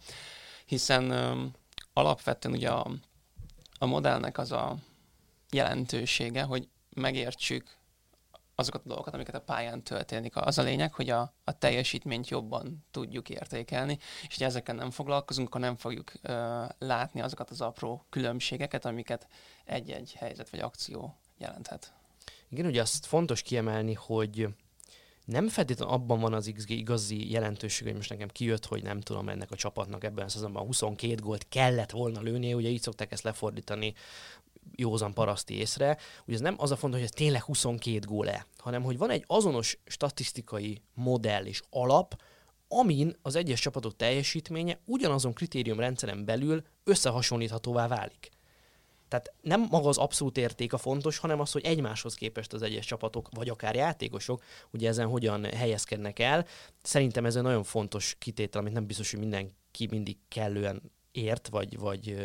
[0.65, 1.51] hiszen um,
[1.93, 2.91] alapvetően ugye a
[3.83, 4.75] a modellnek az a
[5.51, 7.77] jelentősége, hogy megértsük
[8.55, 10.35] azokat a dolgokat, amiket a pályán történik.
[10.35, 15.47] Az a lényeg, hogy a, a teljesítményt jobban tudjuk értékelni, és ha ezeken nem foglalkozunk,
[15.47, 16.31] akkor nem fogjuk uh,
[16.77, 19.27] látni azokat az apró különbségeket, amiket
[19.65, 21.93] egy-egy helyzet vagy akció jelenthet.
[22.49, 24.47] Igen, ugye azt fontos kiemelni, hogy
[25.25, 29.29] nem feltétlenül abban van az XG igazi jelentőség, hogy most nekem kijött, hogy nem tudom
[29.29, 33.23] ennek a csapatnak ebben a szezonban 22 gólt kellett volna lőni, ugye így szokták ezt
[33.23, 33.93] lefordítani
[34.75, 35.97] józan paraszti észre.
[36.25, 39.23] Ugye ez nem az a fontos, hogy ez tényleg 22 gól-e, hanem hogy van egy
[39.27, 42.21] azonos statisztikai modell és alap,
[42.67, 48.32] amin az egyes csapatok teljesítménye ugyanazon kritériumrendszeren belül összehasonlíthatóvá válik.
[49.13, 52.85] Tehát nem maga az abszolút érték a fontos, hanem az, hogy egymáshoz képest az egyes
[52.85, 56.45] csapatok, vagy akár játékosok, ugye ezen hogyan helyezkednek el.
[56.81, 61.77] Szerintem ez egy nagyon fontos kitétel, amit nem biztos, hogy mindenki mindig kellően ért, vagy,
[61.79, 62.15] vagy,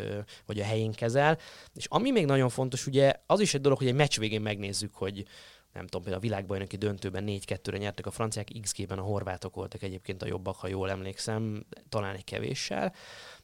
[0.46, 1.38] vagy a helyén kezel.
[1.74, 4.94] És ami még nagyon fontos, ugye az is egy dolog, hogy egy meccs végén megnézzük,
[4.94, 5.24] hogy
[5.72, 10.22] nem tudom, például a világbajnoki döntőben 4-2-re nyertek a franciák, XG-ben a horvátok voltak egyébként
[10.22, 12.94] a jobbak, ha jól emlékszem, talán egy kevéssel,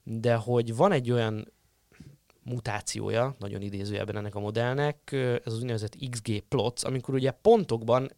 [0.02, 1.52] de hogy van egy olyan
[2.44, 8.10] mutációja, nagyon idézőjelben ennek a modellnek, ez az úgynevezett XG plots, amikor ugye pontokban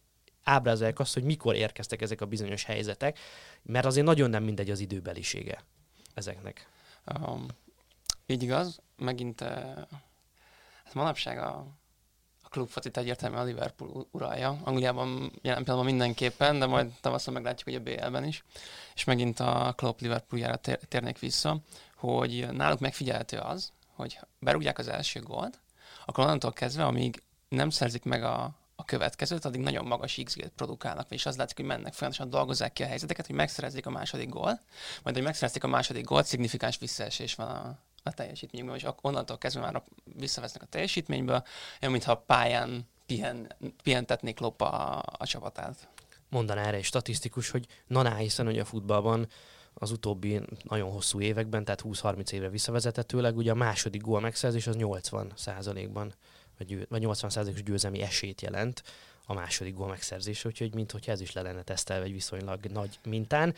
[0.43, 3.19] ábrázolják azt, hogy mikor érkeztek ezek a bizonyos helyzetek,
[3.63, 5.63] mert azért nagyon nem mindegy az időbelisége
[6.13, 6.69] ezeknek.
[7.19, 7.45] Um,
[8.25, 9.49] így igaz, megint uh,
[10.83, 11.65] hát manapság a,
[12.43, 14.59] a klubfocit egyértelműen a Liverpool uralja.
[14.63, 15.09] Angliában
[15.41, 18.43] jelen pillanatban mindenképpen, de majd tavasszal meglátjuk, hogy a BL-ben is.
[18.95, 21.57] És megint a Klopp Liverpooljára tér, térnék vissza,
[21.95, 25.59] hogy náluk megfigyelhető az, hogy berúgják az első gólt,
[26.05, 31.11] akkor onnantól kezdve, amíg nem szerzik meg a, a következőt, addig nagyon magas XG-t produkálnak,
[31.11, 34.61] és az látszik, hogy mennek folyamatosan dolgozzák ki a helyzeteket, hogy megszerezzék a második gólt,
[35.03, 39.61] majd hogy megszerezték a második gólt, szignifikáns visszaesés van a, a teljesítményből, és onnantól kezdve
[39.61, 41.43] már visszavesznek a teljesítményből,
[41.81, 43.51] olyan, mintha a pályán pihen,
[43.83, 45.87] pihentetnék loppa a, a csapatát.
[46.29, 49.27] Mondaná erre egy statisztikus, hogy na, hiszen hogy a futballban
[49.79, 54.75] az utóbbi nagyon hosszú években, tehát 20-30 évre visszavezethetőleg, ugye a második gól megszerzés az
[54.75, 56.13] 80 százalékban,
[56.57, 58.83] vagy, vagy 80 százalékos győzelmi esélyt jelent
[59.25, 63.55] a második gól megszerzése, úgyhogy mintha ez is le lenne tesztelve egy viszonylag nagy mintán.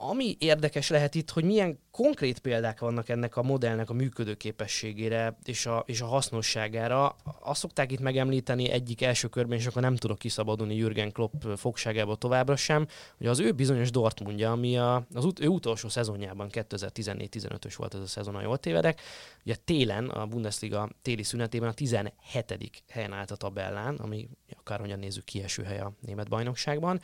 [0.00, 5.66] Ami érdekes lehet itt, hogy milyen konkrét példák vannak ennek a modellnek a működőképességére és
[5.66, 7.16] a, és a hasznosságára.
[7.40, 12.14] Azt szokták itt megemlíteni egyik első körben, és akkor nem tudok kiszabadulni Jürgen Klopp fogságába
[12.14, 17.74] továbbra sem, hogy az ő bizonyos Dortmundja, ami a, az ut- ő utolsó szezonjában 2014-15-ös
[17.76, 19.00] volt ez a szezon, a jól tévedek,
[19.44, 22.82] ugye télen, a Bundesliga téli szünetében a 17.
[22.88, 27.00] helyen állt a tabellán, ami akárhogyan nézzük kieső hely a német bajnokságban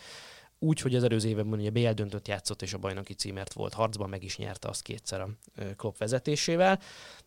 [0.64, 4.08] úgy, hogy az előző években ugye BL döntött játszott, és a bajnoki címért volt harcban,
[4.08, 5.28] meg is nyerte azt kétszer a
[5.76, 6.80] Klopp vezetésével.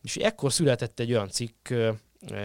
[0.03, 1.69] És ekkor született egy olyan cikk,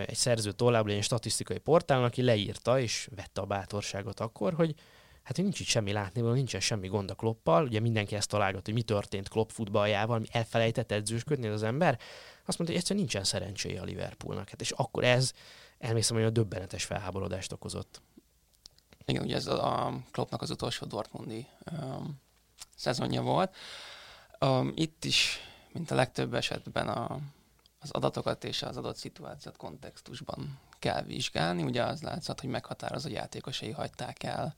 [0.06, 4.74] egy szerző tollából, egy statisztikai portálon, aki leírta, és vette a bátorságot akkor, hogy
[5.22, 8.74] hát nincs itt semmi látni, nincsen semmi gond a Kloppal, ugye mindenki ezt találgat, hogy
[8.74, 11.98] mi történt Klopp futballjával, mi elfelejtett edzősködni az ember,
[12.44, 14.48] azt mondta, hogy egyszerűen nincsen szerencséje a Liverpoolnak.
[14.48, 15.32] Hát és akkor ez
[15.78, 18.02] elmészem, hogy a döbbenetes felháborodást okozott.
[19.04, 22.20] Igen, ugye ez a Kloppnak az utolsó Dortmundi um,
[22.76, 23.54] szezonja volt.
[24.40, 25.38] Um, itt is,
[25.72, 27.18] mint a legtöbb esetben a,
[27.80, 31.62] az adatokat és az adott szituációt kontextusban kell vizsgálni.
[31.62, 34.54] Ugye az látszott, hogy meghatározó játékosai hagyták el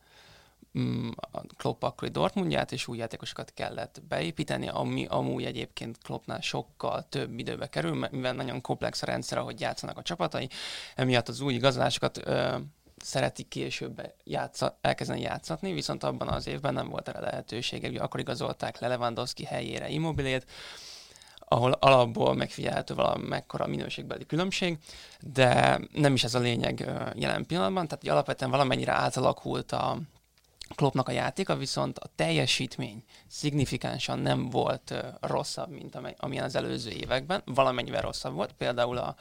[0.74, 7.08] um, a Klopp akkori Dortmundját, és új játékosokat kellett beépíteni, ami amúgy egyébként Kloppnál sokkal
[7.08, 10.48] több időbe kerül, mivel nagyon komplex a rendszer, ahogy játszanak a csapatai,
[10.94, 12.20] emiatt az új igazolásokat
[13.04, 17.88] szeretik később játsza, elkezdeni játszatni, viszont abban az évben nem volt erre lehetősége.
[17.88, 20.46] Ugye akkor igazolták le Lewandowski helyére Immobilét,
[21.38, 24.78] ahol alapból megfigyelhető valami mekkora minőségbeli különbség,
[25.20, 29.98] de nem is ez a lényeg jelen pillanatban, tehát alapvetően valamennyire átalakult a,
[30.68, 37.42] Kloppnak a játéka, viszont a teljesítmény szignifikánsan nem volt rosszabb, mint amilyen az előző években,
[37.44, 38.52] valamennyivel rosszabb volt.
[38.52, 39.16] Például a,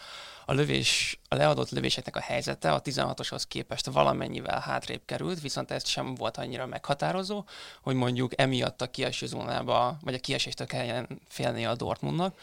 [0.45, 5.87] a lövés, a leadott lövéseknek a helyzete a 16-oshoz képest valamennyivel hátrébb került, viszont ez
[5.87, 7.43] sem volt annyira meghatározó,
[7.81, 12.39] hogy mondjuk emiatt a kieső zónába, vagy a kieséstől kelljen félni a Dortmundnak.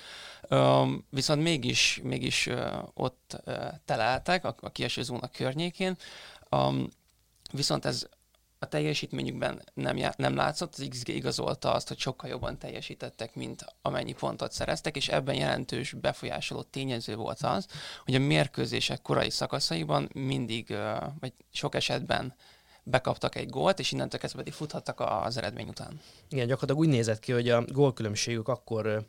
[0.48, 2.48] Um, viszont mégis, mégis
[2.94, 3.42] ott
[3.84, 5.96] teleltek a, a kieső zóna környékén.
[6.50, 6.88] Um,
[7.52, 8.06] viszont ez
[8.62, 13.64] a teljesítményükben nem, já- nem látszott, az XG igazolta azt, hogy sokkal jobban teljesítettek, mint
[13.82, 17.66] amennyi pontot szereztek, és ebben jelentős befolyásoló tényező volt az,
[18.04, 20.76] hogy a mérkőzések korai szakaszaiban mindig,
[21.20, 22.34] vagy sok esetben
[22.82, 26.00] bekaptak egy gólt, és innentől kezdve pedig futhattak az eredmény után.
[26.28, 29.06] Igen, gyakorlatilag úgy nézett ki, hogy a gólkülönbségük akkor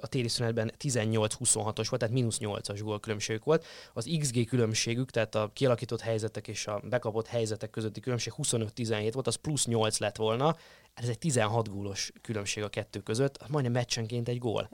[0.00, 3.66] a téli szünetben 18-26-os volt, tehát mínusz 8-as gólkülönbségük volt.
[3.92, 9.26] Az XG különbségük, tehát a kialakított helyzetek és a bekapott helyzetek közötti különbség 25-17 volt,
[9.26, 10.56] az plusz 8 lett volna.
[10.94, 14.70] Ez egy 16 gólos különbség a kettő között, majdnem meccsenként egy gól.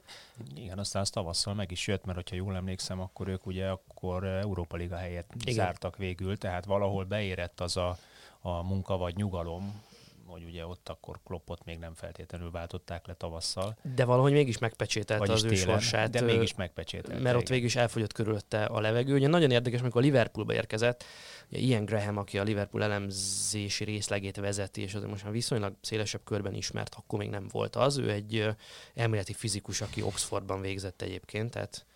[0.55, 4.25] Igen, aztán az tavasszal meg is jött, mert hogyha jól emlékszem, akkor ők ugye akkor
[4.25, 5.55] Európa Liga helyett Igen.
[5.55, 7.99] zártak végül, tehát valahol beérett az a,
[8.41, 9.83] a munka vagy nyugalom,
[10.27, 13.77] hogy ugye ott akkor Kloppot még nem feltétlenül váltották le tavasszal.
[13.95, 16.11] De valahogy mégis megpecsételte az ő sorsát.
[16.11, 17.23] De mégis megpecsételte.
[17.23, 19.15] Mert ott végül is elfogyott körülötte a levegő.
[19.15, 21.05] Ugye nagyon érdekes, amikor a Liverpoolba érkezett,
[21.51, 26.25] ugye Ian Graham, aki a Liverpool elemzési részlegét vezeti, és azért most már viszonylag szélesebb
[26.25, 27.97] körben ismert, akkor még nem volt az.
[27.97, 28.49] Ő egy
[28.95, 31.87] elméleti fizikus, aki Oxfordban végzett egyébként, tehát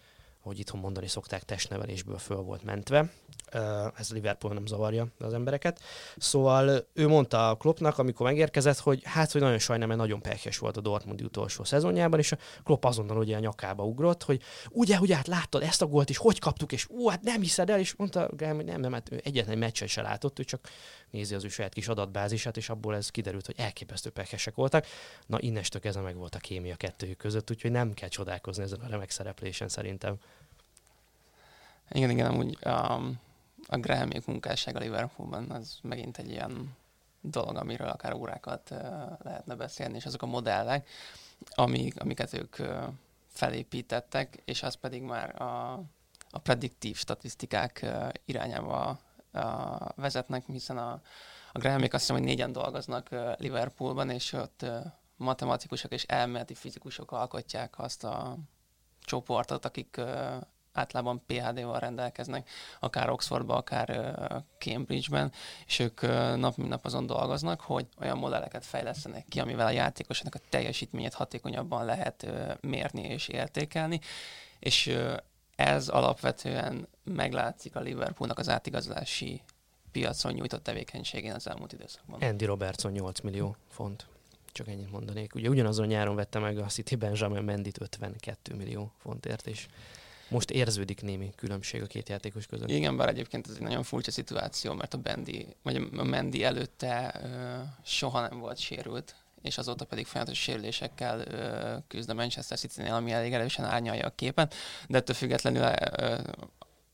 [0.43, 3.13] ahogy itthon mondani szokták, testnevelésből föl volt mentve.
[3.97, 5.81] Ez Liverpool nem zavarja az embereket.
[6.17, 10.59] Szóval ő mondta a Kloppnak, amikor megérkezett, hogy hát, hogy nagyon sajnálom, mert nagyon pekes
[10.59, 14.99] volt a Dortmund utolsó szezonjában, és a Klopp azonnal ugye a nyakába ugrott, hogy ugye,
[14.99, 17.79] ugye, hát láttad ezt a gólt is, hogy kaptuk, és ú, hát nem hiszed el,
[17.79, 20.69] és mondta, hogy nem, nem, hát ő egyetlen meccset se látott, ő csak
[21.11, 24.87] nézi az ő saját kis adatbázisát, és abból ez kiderült, hogy elképesztő pekesek voltak.
[25.27, 28.89] Na, innestől kezdve meg volt a kémia kettőjük között, úgyhogy nem kell csodálkozni ezen a
[28.89, 30.17] remek szereplésen szerintem.
[31.91, 33.21] Igen, igen, amúgy um,
[33.67, 36.77] a Grahamék munkássága Liverpoolban az megint egy ilyen
[37.21, 38.79] dolog, amiről akár órákat uh,
[39.23, 40.89] lehetne beszélni, és azok a modellek,
[41.51, 42.85] amik, amiket ők uh,
[43.27, 45.73] felépítettek, és az pedig már a,
[46.31, 48.99] a prediktív statisztikák uh, irányába
[49.95, 51.01] vezetnek, hiszen a,
[51.53, 54.67] a Grahamék azt hiszem, hogy négyen dolgoznak Liverpoolban, és ott
[55.17, 58.37] matematikusok és elméleti fizikusok alkotják azt a
[59.01, 60.01] csoportot, akik
[60.73, 62.49] általában PhD-val rendelkeznek,
[62.81, 64.15] akár Oxfordban, akár
[64.59, 65.33] Cambridge-ben,
[65.67, 66.01] és ők
[66.37, 71.15] nap mint nap azon dolgoznak, hogy olyan modelleket fejlesztenek ki, amivel a játékosoknak a teljesítményét
[71.15, 72.27] hatékonyabban lehet
[72.61, 74.01] mérni és értékelni,
[74.59, 74.97] és
[75.61, 79.43] ez alapvetően meglátszik a Liverpoolnak az átigazolási
[79.93, 82.21] piacon nyújtott tevékenységén az elmúlt időszakban.
[82.21, 84.07] Andy Robertson 8 millió font.
[84.53, 85.35] Csak ennyit mondanék.
[85.35, 89.67] Ugye ugyanazon nyáron vette meg a City Benjamin Mendit 52 millió fontért, és
[90.29, 92.71] most érződik némi különbség a két játékos között.
[92.71, 97.21] Igen, bár egyébként ez egy nagyon furcsa szituáció, mert a Bendi, vagy a Mendi előtte
[97.23, 101.25] ö, soha nem volt sérült, és azóta pedig folyamatos sérülésekkel
[101.89, 104.55] küzd a Manchester City-nél, ami elég erősen árnyalja a képet,
[104.89, 105.63] de ettől függetlenül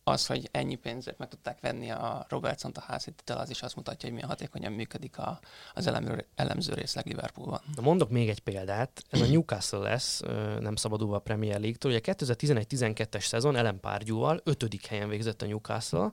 [0.09, 4.01] az, hogy ennyi pénzért meg tudták venni a Robertson-t a házhitel, az is azt mutatja,
[4.03, 5.41] hogy milyen hatékonyan működik a,
[5.75, 7.61] az elemző, elemző részleg Liverpoolban.
[7.75, 9.03] Na mondok még egy példát.
[9.11, 10.21] Ez a Newcastle lesz,
[10.61, 11.93] nem szabadulva a Premier League-től.
[11.93, 16.13] Ugye 2011-12-es szezon Ellen Párgyúval ötödik helyen végzett a Newcastle,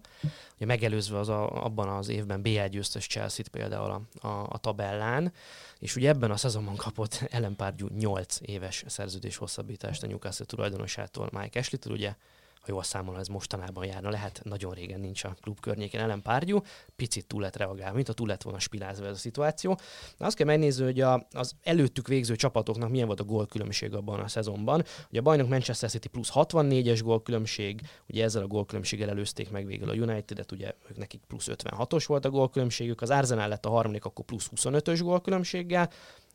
[0.56, 5.34] ugye megelőzve az a, abban az évben BL győztes Chelsea-t például a, a, a tabellán,
[5.80, 11.30] és ugye ebben a szezonban kapott Ellen Párgyú 8 éves szerződés hosszabbítást a Newcastle tulajdonosától,
[11.32, 12.16] Mike Ashley-től, ugye
[12.64, 16.62] ha jól számolom, ez mostanában járna, lehet, nagyon régen nincs a klub környékén ellen párgyú,
[16.96, 19.78] picit túl lett reagálva, mint a túl lett volna spilázva ez a szituáció.
[20.18, 24.20] Na azt kell megnézni, hogy a, az előttük végző csapatoknak milyen volt a gólkülönbség abban
[24.20, 24.84] a szezonban.
[25.10, 29.90] Ugye a bajnok Manchester City plusz 64-es gólkülönbség, ugye ezzel a gólkülönbséggel előzték meg végül
[29.90, 34.06] a United-et, ugye ők nekik plusz 56-os volt a gólkülönbségük, az Arsenal lett a harmadik,
[34.06, 35.90] akkor plusz 25-ös gólkülönbséggel,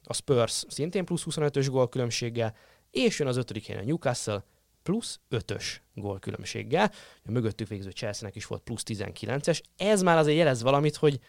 [0.04, 2.54] a Spurs szintén plusz 25-ös gólkülönbséggel,
[2.90, 4.44] és jön az ötödik helyen a Newcastle,
[4.88, 6.92] plusz 5-ös gólkülönbséggel.
[7.24, 9.60] A mögöttük végző chelsea is volt plusz 19-es.
[9.76, 11.20] Ez már azért jelez valamit, hogy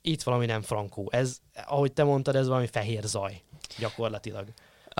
[0.00, 1.08] itt valami nem frankó.
[1.12, 3.42] Ez, ahogy te mondtad, ez valami fehér zaj
[3.78, 4.48] gyakorlatilag.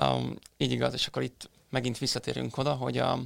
[0.01, 3.19] Um, így igaz, és akkor itt megint visszatérünk oda, hogy a,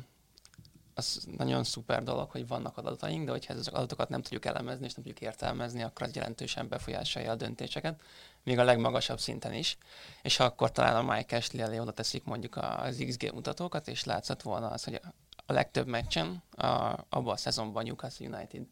[0.93, 4.93] az nagyon szuper dolog, hogy vannak adataink, de hogyha ezek adatokat nem tudjuk elemezni és
[4.93, 8.01] nem tudjuk értelmezni, akkor az jelentősen befolyásolja a döntéseket,
[8.45, 9.77] még a legmagasabb szinten is.
[10.21, 14.41] És akkor talán a Mike Ashley elé oda teszik mondjuk az XG mutatókat, és látszott
[14.41, 15.01] volna az, hogy
[15.45, 16.65] a legtöbb meccsen a,
[17.09, 18.65] abban a szezonban Newcastle United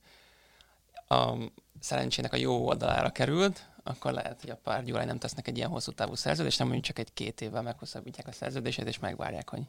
[1.08, 1.34] a
[1.80, 5.70] szerencsének a jó oldalára került, akkor lehet, hogy a pár gyórány nem tesznek egy ilyen
[5.70, 9.60] hosszú távú szerződést, nem mondjuk csak egy két évvel meghosszabbítják a szerződését, és megvárják, hogy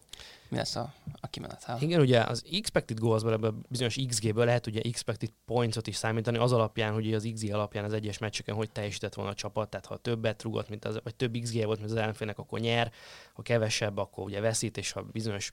[0.49, 1.79] mi lesz a, a kimenetel.
[1.81, 6.53] Igen, ugye az expected goals ebből bizonyos XG-ből lehet ugye expected points-ot is számítani, az
[6.53, 9.97] alapján, hogy az XG alapján az egyes meccseken hogy teljesített volna a csapat, tehát ha
[9.97, 12.93] többet rugott, mint az, vagy több XG volt, mint az ellenfélnek, akkor nyer,
[13.33, 15.53] ha kevesebb, akkor ugye veszít, és ha bizonyos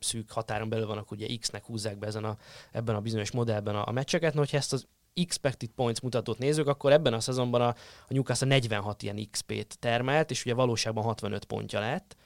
[0.00, 2.36] szűk határon belül van, akkor ugye X-nek húzzák be ezen a,
[2.72, 4.34] ebben a bizonyos modellben a, a meccseket.
[4.34, 7.76] No, hogyha ezt az expected points mutatót nézzük, akkor ebben a szezonban a, a
[8.08, 12.16] Newcastle 46 ilyen XP-t termelt, és ugye valóságban 65 pontja lett.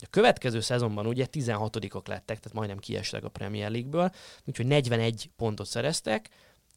[0.00, 4.10] A következő szezonban ugye 16-ok lettek, tehát majdnem kiestek a Premier League-ből,
[4.46, 6.28] úgyhogy 41 pontot szereztek,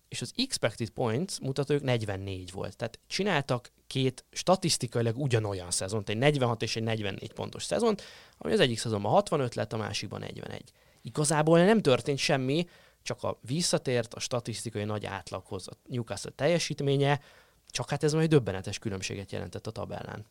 [0.08, 2.76] és az expected points mutatójuk 44 volt.
[2.76, 8.02] Tehát csináltak két statisztikailag ugyanolyan szezont, egy 46 és egy 44 pontos szezont,
[8.38, 10.72] ami az egyik szezonban 65 lett, a másikban 41.
[11.02, 12.68] Igazából nem történt semmi,
[13.10, 17.22] csak a visszatért a statisztikai nagy átlaghoz a Newcastle teljesítménye,
[17.68, 20.26] csak hát ez majd döbbenetes különbséget jelentett a tabellán.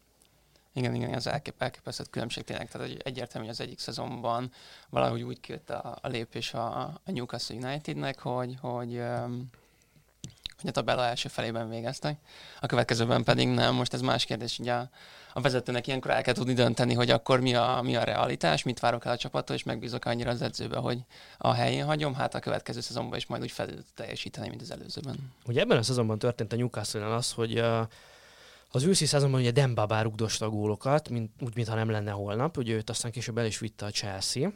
[0.73, 2.71] Igen, igen, az elkép, elképesztő különbség tényleg.
[2.71, 4.53] Tehát egyértelmű, hogy az egyik szezonban
[4.91, 9.03] valahogy úgy kijött a, a lépés a, a Newcastle Unitednek, hogy, hogy
[10.61, 12.19] hogy a tabella első felében végeztek.
[12.61, 13.75] A következőben pedig nem.
[13.75, 14.59] Most ez más kérdés.
[14.59, 14.89] Ugye a,
[15.39, 18.81] a vezetőnek ilyenkor el kell tudni dönteni, hogy akkor mi a, mi a realitás, mit
[18.81, 20.99] várok el a csapattól, és megbízok annyira az edzőbe, hogy
[21.39, 25.17] a helyén hagyom, hát a következő szezonban is majd úgy fel teljesíteni, mint az előzőben.
[25.47, 27.63] Ugye ebben a szezonban történt a newcastle az, hogy
[28.71, 32.75] az őszi szezonban ugye Dembaba rugdosta a gólokat, mint, úgy, mintha nem lenne holnap, ugye
[32.75, 34.53] őt aztán később el is vitte a Chelsea,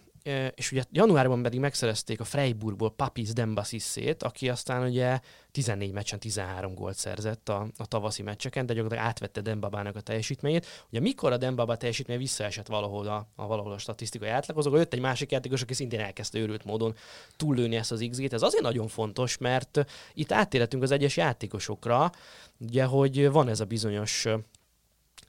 [0.54, 5.20] és ugye januárban pedig megszerezték a Freiburgból Papis Dembasissét, aki aztán ugye
[5.50, 10.66] 14 meccsen 13 gólt szerzett a, a tavaszi meccseken, de gyakorlatilag átvette Dembabának a teljesítményét.
[10.88, 15.00] Ugye mikor a Dembaba teljesítmény visszaesett valahol a, a valahol a statisztikai átlagozók, jött egy
[15.00, 16.94] másik játékos, aki szintén elkezdte őrült módon
[17.36, 18.32] túllőni ezt az XG-t.
[18.32, 22.10] Ez azért nagyon fontos, mert itt áttérhetünk az egyes játékosokra,
[22.58, 24.26] ugye, hogy van ez a bizonyos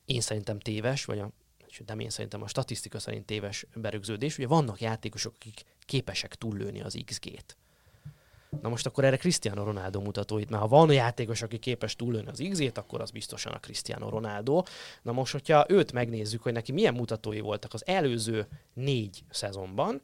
[0.06, 1.30] én szerintem téves, vagy a
[1.86, 6.98] nem én szerintem a statisztika szerint téves berögződés, ugye vannak játékosok, akik képesek túllőni az
[7.06, 7.58] XG-t.
[8.62, 12.44] Na most akkor erre Cristiano Ronaldo mutatóit, mert ha van játékos, aki képes túllőni az
[12.50, 14.64] XG-t, akkor az biztosan a Cristiano Ronaldo.
[15.02, 20.02] Na most, hogyha őt megnézzük, hogy neki milyen mutatói voltak az előző négy szezonban,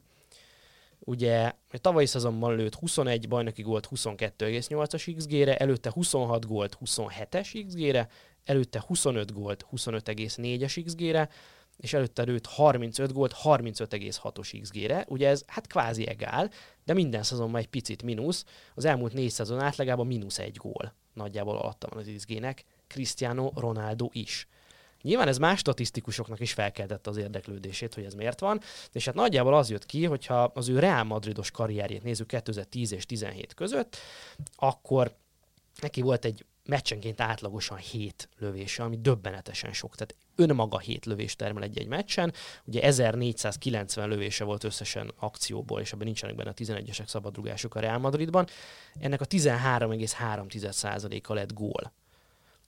[0.98, 8.08] ugye tavalyi szezonban lőtt 21 bajnoki gólt 22,8-as XG-re, előtte 26 gólt 27-es XG-re,
[8.44, 11.28] előtte 25 gólt 25,4-es XG-re,
[11.80, 15.04] és előtte lőtt 35 gólt 35,6-os XG-re.
[15.08, 16.50] Ugye ez hát kvázi egál,
[16.84, 18.44] de minden szezonban egy picit mínusz.
[18.74, 20.94] Az elmúlt négy szezon átlagában mínusz egy gól.
[21.12, 22.64] Nagyjából alatta van az XG-nek.
[22.86, 24.48] Cristiano Ronaldo is.
[25.02, 28.60] Nyilván ez más statisztikusoknak is felkeltette az érdeklődését, hogy ez miért van,
[28.92, 33.06] és hát nagyjából az jött ki, hogyha az ő Real Madridos karrierjét nézzük 2010 és
[33.06, 33.96] 17 között,
[34.56, 35.14] akkor
[35.80, 39.96] neki volt egy meccsenként átlagosan 7 lövése, ami döbbenetesen sok.
[39.96, 42.32] Tehát önmaga 7 lövést termel egy-egy meccsen.
[42.64, 47.98] Ugye 1490 lövése volt összesen akcióból, és ebben nincsenek benne a 11-esek szabadrugások a Real
[47.98, 48.46] Madridban.
[49.00, 51.92] Ennek a 13,3%-a lett gól.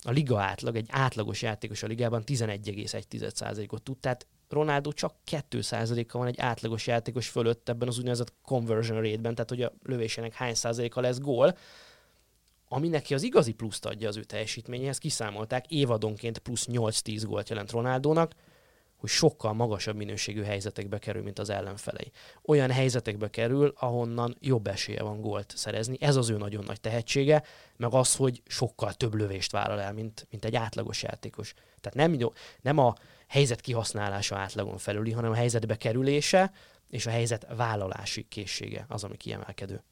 [0.05, 6.27] A liga átlag, egy átlagos játékos a ligában 11,1%-ot tud, tehát Ronaldo csak 2%-a van
[6.27, 11.01] egy átlagos játékos fölött ebben az úgynevezett conversion rate-ben, tehát hogy a lövésének hány százaléka
[11.01, 11.57] lesz gól
[12.73, 17.71] ami neki az igazi pluszt adja az ő teljesítményéhez, kiszámolták, évadonként plusz 8-10 gólt jelent
[17.71, 18.33] Ronaldónak,
[18.97, 22.13] hogy sokkal magasabb minőségű helyzetekbe kerül, mint az ellenfelei.
[22.43, 25.97] Olyan helyzetekbe kerül, ahonnan jobb esélye van gólt szerezni.
[26.01, 27.43] Ez az ő nagyon nagy tehetsége,
[27.77, 31.55] meg az, hogy sokkal több lövést vállal el, mint, mint egy átlagos játékos.
[31.81, 32.95] Tehát nem, nem a
[33.29, 36.53] helyzet kihasználása átlagon felüli, hanem a helyzetbe kerülése
[36.89, 39.83] és a helyzet vállalási készsége az, ami kiemelkedő.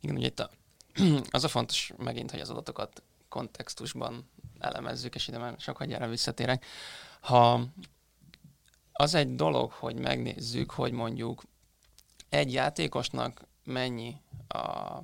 [0.00, 0.50] Igen, ugye itt a
[1.30, 6.64] az a fontos megint, hogy az adatokat kontextusban elemezzük, és ide már sok hagyjára visszatérek.
[7.20, 7.60] Ha
[8.92, 11.42] az egy dolog, hogy megnézzük, hogy mondjuk
[12.28, 14.16] egy játékosnak mennyi
[14.48, 14.98] a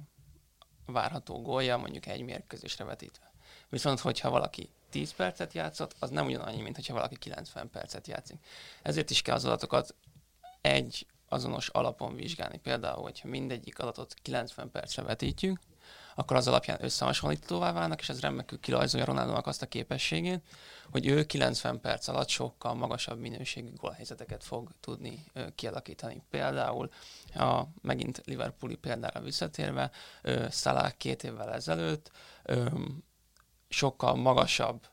[0.86, 3.32] várható gólja, mondjuk egy mérkőzésre vetítve.
[3.68, 8.36] Viszont, hogyha valaki 10 percet játszott, az nem ugyanannyi, mint hogyha valaki 90 percet játszik.
[8.82, 9.94] Ezért is kell az adatokat
[10.60, 12.58] egy azonos alapon vizsgálni.
[12.58, 15.58] Például, hogyha mindegyik adatot 90 percre vetítjük,
[16.14, 20.42] akkor az alapján összehasonlítóvá válnak, és ez remekül kirajzolja Ronaldónak azt a képességét,
[20.90, 26.22] hogy ő 90 perc alatt sokkal magasabb minőségű gólhelyzeteket fog tudni kialakítani.
[26.30, 26.90] Például,
[27.34, 29.90] a megint Liverpooli példára visszatérve,
[30.50, 32.10] Salah két évvel ezelőtt
[33.68, 34.86] sokkal magasabb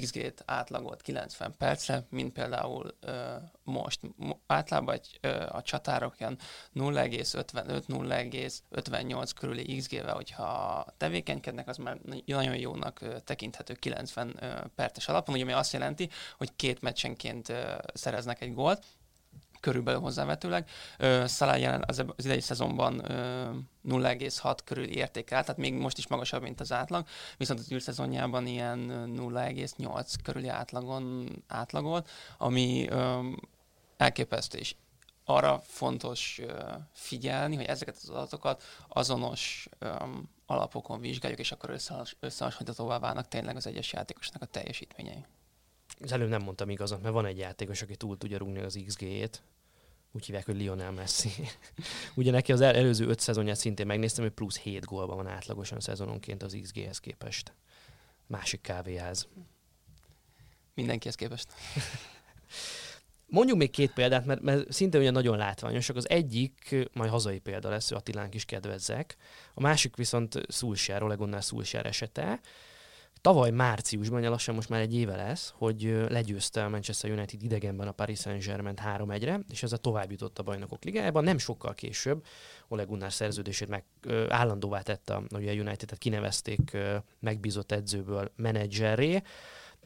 [0.00, 4.00] XG-t átlagolt 90 percre, mint például ö, most.
[4.46, 6.38] Általában egy, ö, a csatárok ilyen
[6.74, 15.34] 0,55-0,58 körüli XG-vel, hogyha tevékenykednek, az már nagyon jónak ö, tekinthető 90 ö, perces alapon,
[15.34, 16.08] ugye, ami azt jelenti,
[16.38, 18.84] hogy két meccsenként ö, szereznek egy gólt,
[19.60, 20.68] körülbelül hozzávetőleg.
[21.26, 26.60] Salah jelen az, az idei szezonban 0,6 körül értékel, tehát még most is magasabb, mint
[26.60, 27.06] az átlag,
[27.36, 28.78] viszont az űrszezonjában ilyen
[29.16, 32.88] 0,8 körüli átlagon átlagolt, ami
[33.96, 34.74] elképesztő, és
[35.24, 36.40] arra fontos
[36.92, 39.68] figyelni, hogy ezeket az adatokat azonos
[40.46, 41.70] alapokon vizsgáljuk, és akkor
[42.20, 45.24] összehasonlíthatóvá válnak tényleg az egyes játékosnak a teljesítményei.
[46.02, 49.42] Az előbb nem mondtam igazat, mert van egy játékos, aki túl tudja rúgni az XG-ét,
[50.12, 51.30] úgy hívják, hogy Lionel Messi.
[52.14, 56.42] Ugye neki az előző öt szezonját szintén megnéztem, hogy plusz 7 gólban van átlagosan szezononként
[56.42, 57.52] az XG-hez képest.
[58.26, 59.28] Másik kávéház.
[60.74, 61.48] Mindenkihez képest.
[63.26, 65.96] Mondjuk még két példát, mert, mert szinte ugye nagyon látványosak.
[65.96, 69.16] Az egyik, majd hazai példa lesz, ő Attilánk is kedvezzek.
[69.54, 72.40] A másik viszont Szulsár, Olegonnál Szulsár esete
[73.20, 77.92] tavaly márciusban, lassan most már egy éve lesz, hogy legyőzte a Manchester United idegenben a
[77.92, 81.24] Paris Saint-Germain 3-1-re, és ezzel tovább jutott a bajnokok ligájában.
[81.24, 82.24] Nem sokkal később
[82.68, 89.22] Ole Gunnar szerződését meg ö, állandóvá tette a United-et, kinevezték ö, megbízott edzőből menedzserré,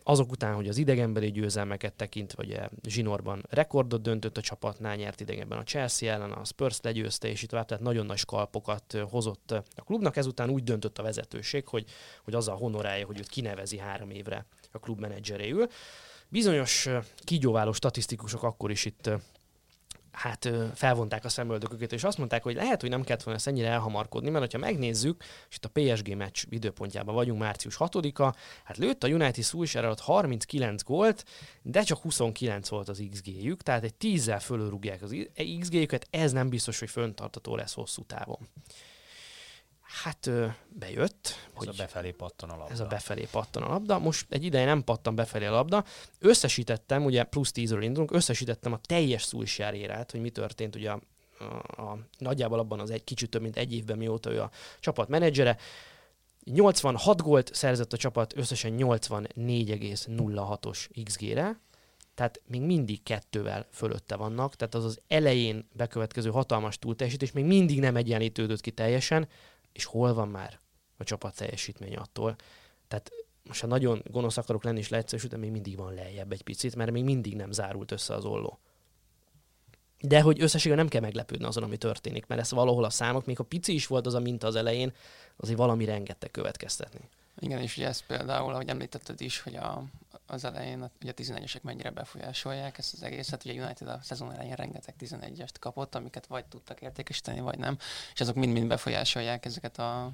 [0.07, 5.59] azok után, hogy az idegenbeli győzelmeket tekintve, ugye zsinórban rekordot döntött a csapatnál, nyert idegenben
[5.59, 9.83] a Chelsea ellen, a Spurs legyőzte, és itt tovább, tehát nagyon nagy skalpokat hozott a
[9.85, 10.17] klubnak.
[10.17, 11.85] Ezután úgy döntött a vezetőség, hogy,
[12.25, 15.67] hogy azzal honorálja, hogy őt kinevezi három évre a klub menedzseréül.
[16.29, 16.89] Bizonyos
[17.19, 19.11] kígyóváló statisztikusok akkor is itt
[20.15, 23.69] hát felvonták a szemöldököket, és azt mondták, hogy lehet, hogy nem kellett volna ezt ennyire
[23.69, 28.35] elhamarkodni, mert ha megnézzük, és itt a PSG meccs időpontjában vagyunk, március 6-a,
[28.65, 31.25] hát lőtt a United Solskjaer alatt 39 gólt,
[31.63, 35.17] de csak 29 volt az XG-jük, tehát egy 10-zel fölörúgják az
[35.61, 38.49] XG-jüket, ez nem biztos, hogy föntartató lesz hosszú távon.
[40.03, 40.31] Hát
[40.69, 41.27] bejött.
[41.27, 42.73] Ez hogy a befelé pattan a labda.
[42.73, 43.99] Ez a befelé pattan a labda.
[43.99, 45.85] Most egy ideje nem pattan befelé a labda.
[46.19, 51.01] Összesítettem, ugye plusz 10 indulunk, összesítettem a teljes szújsjárérát, hogy mi történt ugye a,
[51.39, 51.45] a,
[51.83, 55.57] a, nagyjából abban az egy kicsit több mint egy évben, mióta ő a csapat menedzsere.
[56.45, 61.61] 86 gólt szerzett a csapat összesen 84,06-os XG-re,
[62.15, 67.81] tehát még mindig kettővel fölötte vannak, tehát az az elején bekövetkező hatalmas túlteljesítés még mindig
[67.81, 69.29] nem egyenlítődött ki teljesen,
[69.75, 70.61] és hol van már
[70.97, 72.37] a csapat teljesítmény attól.
[72.89, 73.11] Tehát
[73.43, 76.77] most ha nagyon gonosz akarok lenni és leegyszerűsít, de még mindig van lejjebb egy picit,
[76.77, 78.59] mert még mindig nem zárult össze az olló.
[80.01, 83.37] De hogy összességében nem kell meglepődni azon, ami történik, mert ez valahol a számok, még
[83.37, 84.93] ha pici is volt az a minta az elején,
[85.37, 87.09] azért valami rengeteg következtetni.
[87.39, 89.85] Igen, és ugye ez például, ahogy említetted is, hogy a,
[90.27, 93.45] az elején ugye a 11-esek mennyire befolyásolják ezt az egészet.
[93.45, 97.77] Ugye United a szezon elején rengeteg 11-est kapott, amiket vagy tudtak értékesíteni, vagy nem,
[98.15, 100.05] és azok mind-mind befolyásolják ezeket a,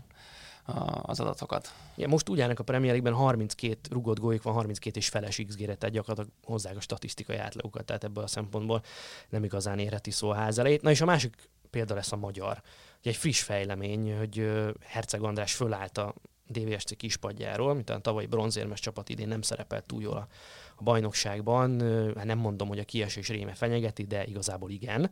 [0.64, 1.74] a, az adatokat.
[1.96, 5.54] Ja, most úgy állnak a Premier League-ben 32 rugott gólyik van, 32 és feles x
[5.56, 8.82] tehát gyakorlatilag hozzák a statisztikai átlagokat, tehát ebből a szempontból
[9.28, 10.82] nem igazán érheti szó a ház elejét.
[10.82, 12.62] Na és a másik példa lesz a magyar.
[13.00, 14.50] Ugye egy friss fejlemény, hogy
[14.80, 16.14] Herceg András fölállt a
[16.50, 20.28] DVSC kispadjáról, mint a tavalyi bronzérmes csapat idén nem szerepelt túl jól a,
[20.76, 21.80] a bajnokságban.
[22.16, 25.10] Hát nem mondom, hogy a kiesés réme fenyegeti, de igazából igen.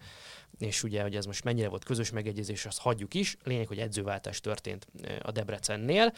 [0.59, 3.36] És ugye, hogy ez most mennyire volt közös megegyezés, azt hagyjuk is.
[3.45, 4.86] Lényeg, hogy edzőváltás történt
[5.22, 6.12] a Debrecennél.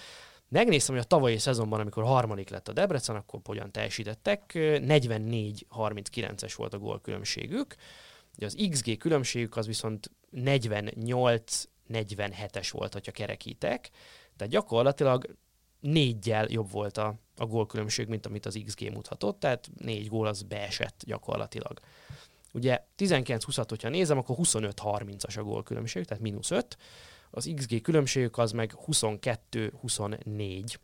[0.49, 4.51] Megnéztem, hogy a tavalyi szezonban, amikor harmadik lett a Debrecen, akkor hogyan teljesítettek.
[4.55, 7.75] 44-39-es volt a gólkülönbségük.
[8.37, 13.91] Ugye az XG különbségük az viszont 48-47-es volt, ha kerekítek.
[14.41, 15.37] Tehát gyakorlatilag
[15.81, 20.43] négyel jobb volt a, a gólkülönbség, mint amit az XG mutatott, tehát négy gól az
[20.43, 21.81] beesett gyakorlatilag.
[22.53, 26.77] Ugye 19-20-at, hogyha nézem, akkor 25-30-as a gólkülönbség, tehát mínusz 5.
[27.31, 30.77] Az XG különbségük az meg 22-24.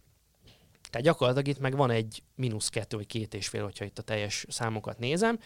[0.90, 4.02] Tehát gyakorlatilag itt meg van egy mínusz kettő vagy két és fél, hogyha itt a
[4.02, 5.38] teljes számokat nézem.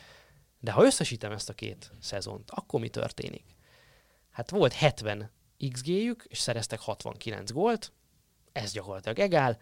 [0.60, 3.44] De ha összesítem ezt a két szezont, akkor mi történik?
[4.30, 5.30] Hát volt 70
[5.70, 7.92] XG-jük, és szereztek 69 gólt,
[8.52, 9.58] ez gyakorlatilag egál,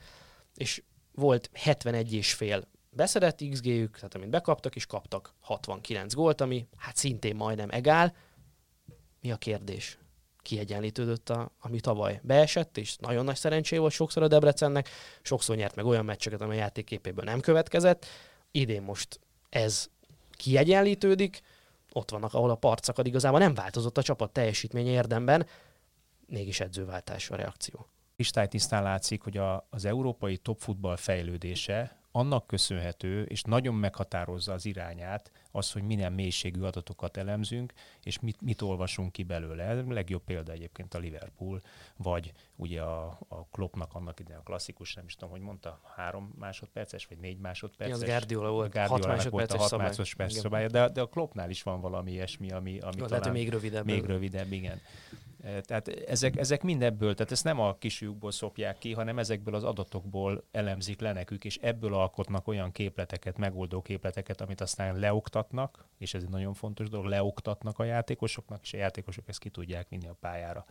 [0.55, 0.82] és
[1.12, 6.97] volt 71 és fél beszedett XG-jük, tehát amit bekaptak, és kaptak 69 gólt, ami hát
[6.97, 8.14] szintén majdnem egál.
[9.20, 9.99] Mi a kérdés?
[10.43, 14.89] Kiegyenlítődött, a, ami tavaly beesett, és nagyon nagy szerencsé volt sokszor a Debrecennek,
[15.22, 18.07] sokszor nyert meg olyan meccseket, amely játékképéből nem következett.
[18.51, 19.89] Idén most ez
[20.30, 21.41] kiegyenlítődik,
[21.93, 25.47] ott vannak, ahol a partszakad igazából nem változott a csapat teljesítmény érdemben,
[26.26, 27.89] mégis edzőváltás a reakció
[28.19, 35.31] kristálytisztán látszik, hogy a, az európai topfutball fejlődése annak köszönhető, és nagyon meghatározza az irányát,
[35.51, 39.71] az, hogy milyen mélységű adatokat elemzünk, és mit, mit olvasunk ki belőle.
[39.71, 41.61] A legjobb példa egyébként a Liverpool,
[41.97, 46.35] vagy ugye a, a Kloppnak annak idején a klasszikus, nem is tudom, hogy mondta, három
[46.39, 47.95] másodperces, vagy négy másodperces.
[47.95, 51.62] Az Guardiola volt, hat másodperces, volt a hat másodperces szobája, de, de a Kloppnál is
[51.62, 53.85] van valami ilyesmi, ami, ami talán lehet, még rövidebb.
[53.85, 54.81] Még rövidebb, igen.
[55.43, 60.45] Tehát ezek, ezek mindebből, tehát ezt nem a kisjukból szopják ki, hanem ezekből az adatokból
[60.51, 66.22] elemzik le nekük, és ebből alkotnak olyan képleteket, megoldó képleteket, amit aztán leoktatnak, és ez
[66.22, 70.16] egy nagyon fontos dolog, leoktatnak a játékosoknak, és a játékosok ezt ki tudják vinni a
[70.20, 70.64] pályára.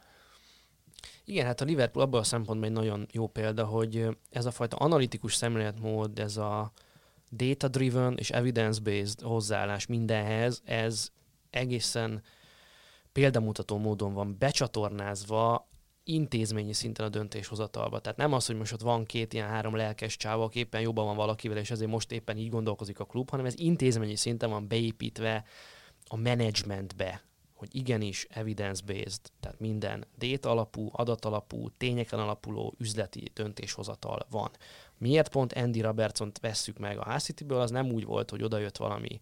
[1.26, 4.78] Igen, hát a Liverpool abban a szempontból egy nagyon jó példa, hogy ez a fajta
[4.78, 6.72] analitikus szemléletmód, ez a
[7.32, 11.12] data-driven és evidence-based hozzáállás mindenhez, ez
[11.50, 12.24] egészen
[13.18, 15.70] példamutató módon van becsatornázva
[16.04, 18.00] intézményi szinten a döntéshozatalba.
[18.00, 21.06] Tehát nem az, hogy most ott van két ilyen három lelkes csáva, aki éppen jobban
[21.06, 24.68] van valakivel, és ezért most éppen így gondolkozik a klub, hanem ez intézményi szinten van
[24.68, 25.44] beépítve
[26.08, 27.22] a menedzsmentbe,
[27.54, 34.52] hogy igenis evidence-based, tehát minden data alapú, adatalapú, tényeken alapuló üzleti döntéshozatal van.
[34.98, 39.20] Miért pont Andy Robertson-t vesszük meg a City-ből, az nem úgy volt, hogy odajött valami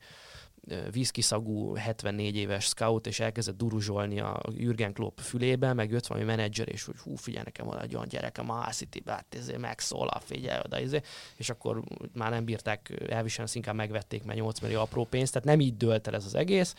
[0.92, 6.70] vízkiszagú 74 éves scout, és elkezdett duruzsolni a Jürgen Klopp fülébe, meg jött valami menedzser,
[6.70, 10.60] és hogy hú, figyelj, nekem van egy olyan gyerekem a city hát ezért megszólal, figyelj
[10.66, 11.02] oda, izé.
[11.36, 15.60] és akkor már nem bírták elviselni, inkább megvették, mert 8 millió apró pénzt, tehát nem
[15.60, 16.76] így dölt el ez az egész,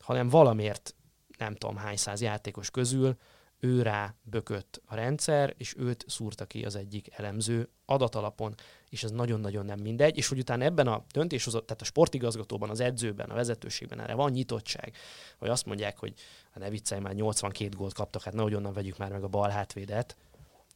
[0.00, 0.94] hanem valamiért
[1.38, 3.16] nem tudom hány száz játékos közül
[3.64, 8.54] ő rá bökött a rendszer, és őt szúrta ki az egyik elemző adatalapon,
[8.92, 12.80] és ez nagyon-nagyon nem mindegy, és hogy utána ebben a döntéshozat, tehát a sportigazgatóban, az
[12.80, 14.96] edzőben, a vezetőségben erre van nyitottság,
[15.38, 16.14] hogy azt mondják, hogy
[16.50, 19.48] hát ne viccelj, már 82 gólt kaptak, hát nehogy onnan vegyük már meg a bal
[19.48, 20.16] hátvédet,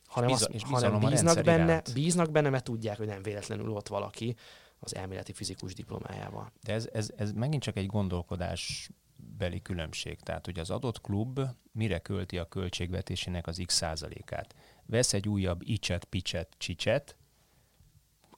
[0.07, 1.93] hanem, Biza- azt, hanem bíznak benne, iránt.
[1.95, 4.37] bíznak benne, mert tudják, hogy nem véletlenül ott valaki
[4.79, 6.53] az elméleti fizikus diplomájával.
[6.63, 10.21] De ez, ez, ez megint csak egy gondolkodás beli különbség.
[10.21, 11.41] Tehát, hogy az adott klub
[11.73, 14.55] mire költi a költségvetésének az x százalékát.
[14.87, 17.17] Vesz egy újabb icset, picset, csicset,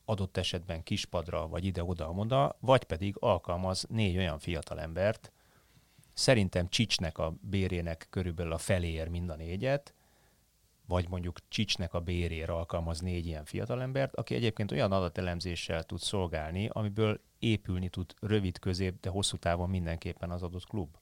[0.09, 5.33] adott esetben kispadra, vagy ide-oda-oda, vagy pedig alkalmaz négy olyan fiatalembert,
[6.13, 9.95] szerintem Csicsnek a bérének körülbelül a feléért mind a négyet,
[10.87, 16.69] vagy mondjuk Csicsnek a bérére alkalmaz négy ilyen fiatalembert, aki egyébként olyan adatelemzéssel tud szolgálni,
[16.73, 20.97] amiből épülni tud rövid, közép, de hosszú távon mindenképpen az adott klub.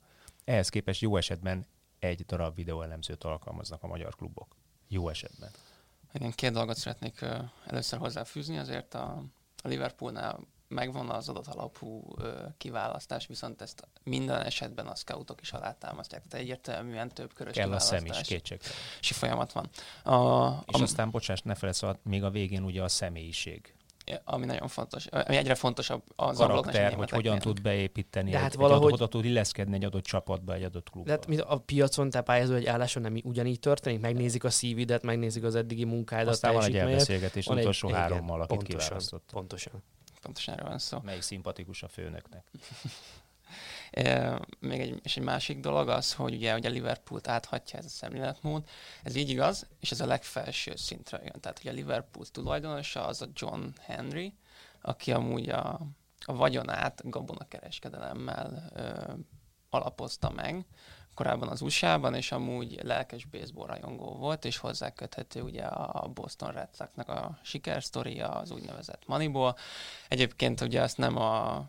[0.45, 1.67] Ehhez képest jó esetben
[1.99, 4.57] egy darab videóelemzőt alkalmaznak a magyar klubok.
[4.89, 5.51] Jó esetben.
[6.13, 7.25] Igen, két dolgot szeretnék
[7.67, 9.23] először hozzáfűzni, azért a,
[9.63, 10.39] a Liverpoolnál
[10.69, 16.23] megvan az adat alapú ö, kiválasztás, viszont ezt minden esetben a scoutok is alátámasztják.
[16.29, 18.77] Tehát egyértelműen több körös Kell a szem is, kiválasztási kétségtelen.
[19.01, 19.69] folyamat van.
[20.15, 23.76] A, És a, aztán, bocsáss, ne felejtsd, szóval még a végén ugye a személyiség.
[24.25, 28.43] Ami nagyon fontos, ami egyre fontosabb az Karakter, a hogy hogyan tud beépíteni, De egy,
[28.43, 31.09] hát egy valahogy- adott, oda tud illeszkedni egy adott csapatba, egy adott klubba.
[31.09, 35.03] De hát mint a piacon te pályázó egy álláson nem ugyanígy történik, megnézik a szívidet,
[35.03, 38.57] megnézik az eddigi munkádat, Aztán van egy elbeszélgetés Van az egy- utolsó igen, hárommal, akit
[38.57, 39.29] pontosan, kiválasztott.
[39.33, 39.83] Pontosan.
[40.23, 40.99] Pontosan erről van szó.
[41.03, 42.51] Melyik szimpatikus a főnöknek.
[43.91, 47.89] E, még egy, és egy másik dolog az, hogy ugye, ugye Liverpoolt áthatja ez a
[47.89, 48.69] szemléletmód.
[49.03, 51.41] Ez így igaz, és ez a legfelső szintre jön.
[51.41, 54.35] Tehát ugye a Liverpool tulajdonosa az a John Henry,
[54.81, 55.81] aki amúgy a,
[56.25, 59.13] a vagyonát gabonakereskedelemmel ö,
[59.71, 60.67] alapozta meg
[61.17, 66.53] korábban az USA-ban, és amúgy lelkes baseball rajongó volt, és hozzá köthető ugye a Boston
[66.53, 69.55] Red Sox-nak a sikersztoria, az úgynevezett Moneyball.
[70.09, 71.65] Egyébként ugye azt nem a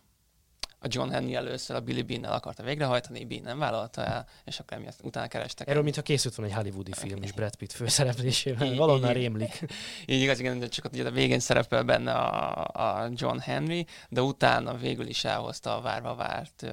[0.79, 4.77] a John Henry először a Billy Bean-nel akarta végrehajtani, Bean nem vállalta el, és akkor
[4.77, 5.67] emiatt utána kerestek.
[5.67, 8.75] Erről mintha készült volna egy hollywoodi film is Brad Pitt főszereplésével.
[8.75, 9.65] Valonnan rémlik.
[10.05, 13.85] Így igaz, igen, de csak ott ugye a végén szerepel benne a, a John Henry,
[14.09, 16.71] de utána végül is elhozta a várva várt uh,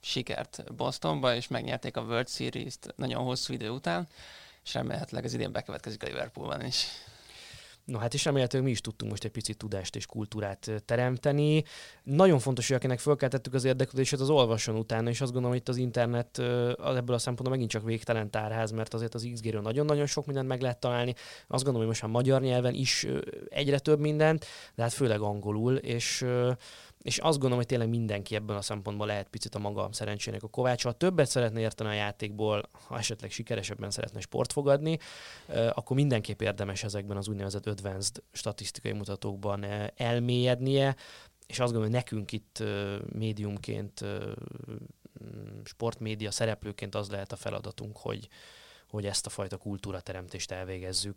[0.00, 4.08] sikert Bostonba, és megnyerték a World Series-t nagyon hosszú idő után,
[4.64, 6.86] és remélhetőleg az idén bekövetkezik a Liverpoolban is.
[7.86, 11.64] No hát és remélhetőleg mi is tudtunk most egy picit tudást és kultúrát teremteni.
[12.02, 15.68] Nagyon fontos, hogy akinek fölkeltettük az érdeklődését, az olvasson utána, és azt gondolom, hogy itt
[15.68, 16.38] az internet
[16.76, 20.48] az ebből a szempontból megint csak végtelen tárház, mert azért az XG-ről nagyon-nagyon sok mindent
[20.48, 21.14] meg lehet találni.
[21.46, 23.06] Azt gondolom, hogy most már magyar nyelven is
[23.48, 26.24] egyre több mindent, de hát főleg angolul, és
[27.06, 30.48] és azt gondolom, hogy tényleg mindenki ebben a szempontból lehet picit a maga szerencsének a
[30.48, 30.88] kovácsa.
[30.88, 34.98] Ha többet szeretne érteni a játékból, ha esetleg sikeresebben szeretne sport fogadni,
[35.72, 39.64] akkor mindenképp érdemes ezekben az úgynevezett advanced statisztikai mutatókban
[39.96, 40.96] elmélyednie,
[41.46, 42.62] és azt gondolom, hogy nekünk itt
[43.12, 44.04] médiumként,
[45.64, 48.28] sportmédia szereplőként az lehet a feladatunk, hogy,
[48.96, 51.16] hogy ezt a fajta kultúrateremtést elvégezzük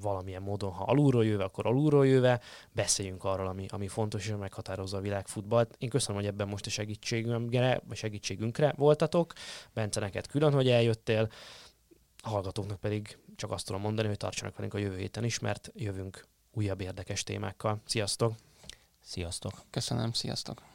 [0.00, 0.72] valamilyen módon.
[0.72, 2.40] Ha alulról jöve, akkor alulról jöve,
[2.72, 5.74] beszéljünk arról, ami, ami fontos és meghatározza a világfutballt.
[5.78, 9.32] Én köszönöm, hogy ebben most a segítségünkre, vagy segítségünkre voltatok.
[9.72, 11.28] Bence, neked külön, hogy eljöttél.
[12.22, 15.70] A hallgatóknak pedig csak azt tudom mondani, hogy tartsanak velünk a jövő héten is, mert
[15.74, 17.80] jövünk újabb érdekes témákkal.
[17.86, 18.32] Sziasztok!
[19.00, 19.52] Sziasztok!
[19.70, 20.73] Köszönöm, sziasztok!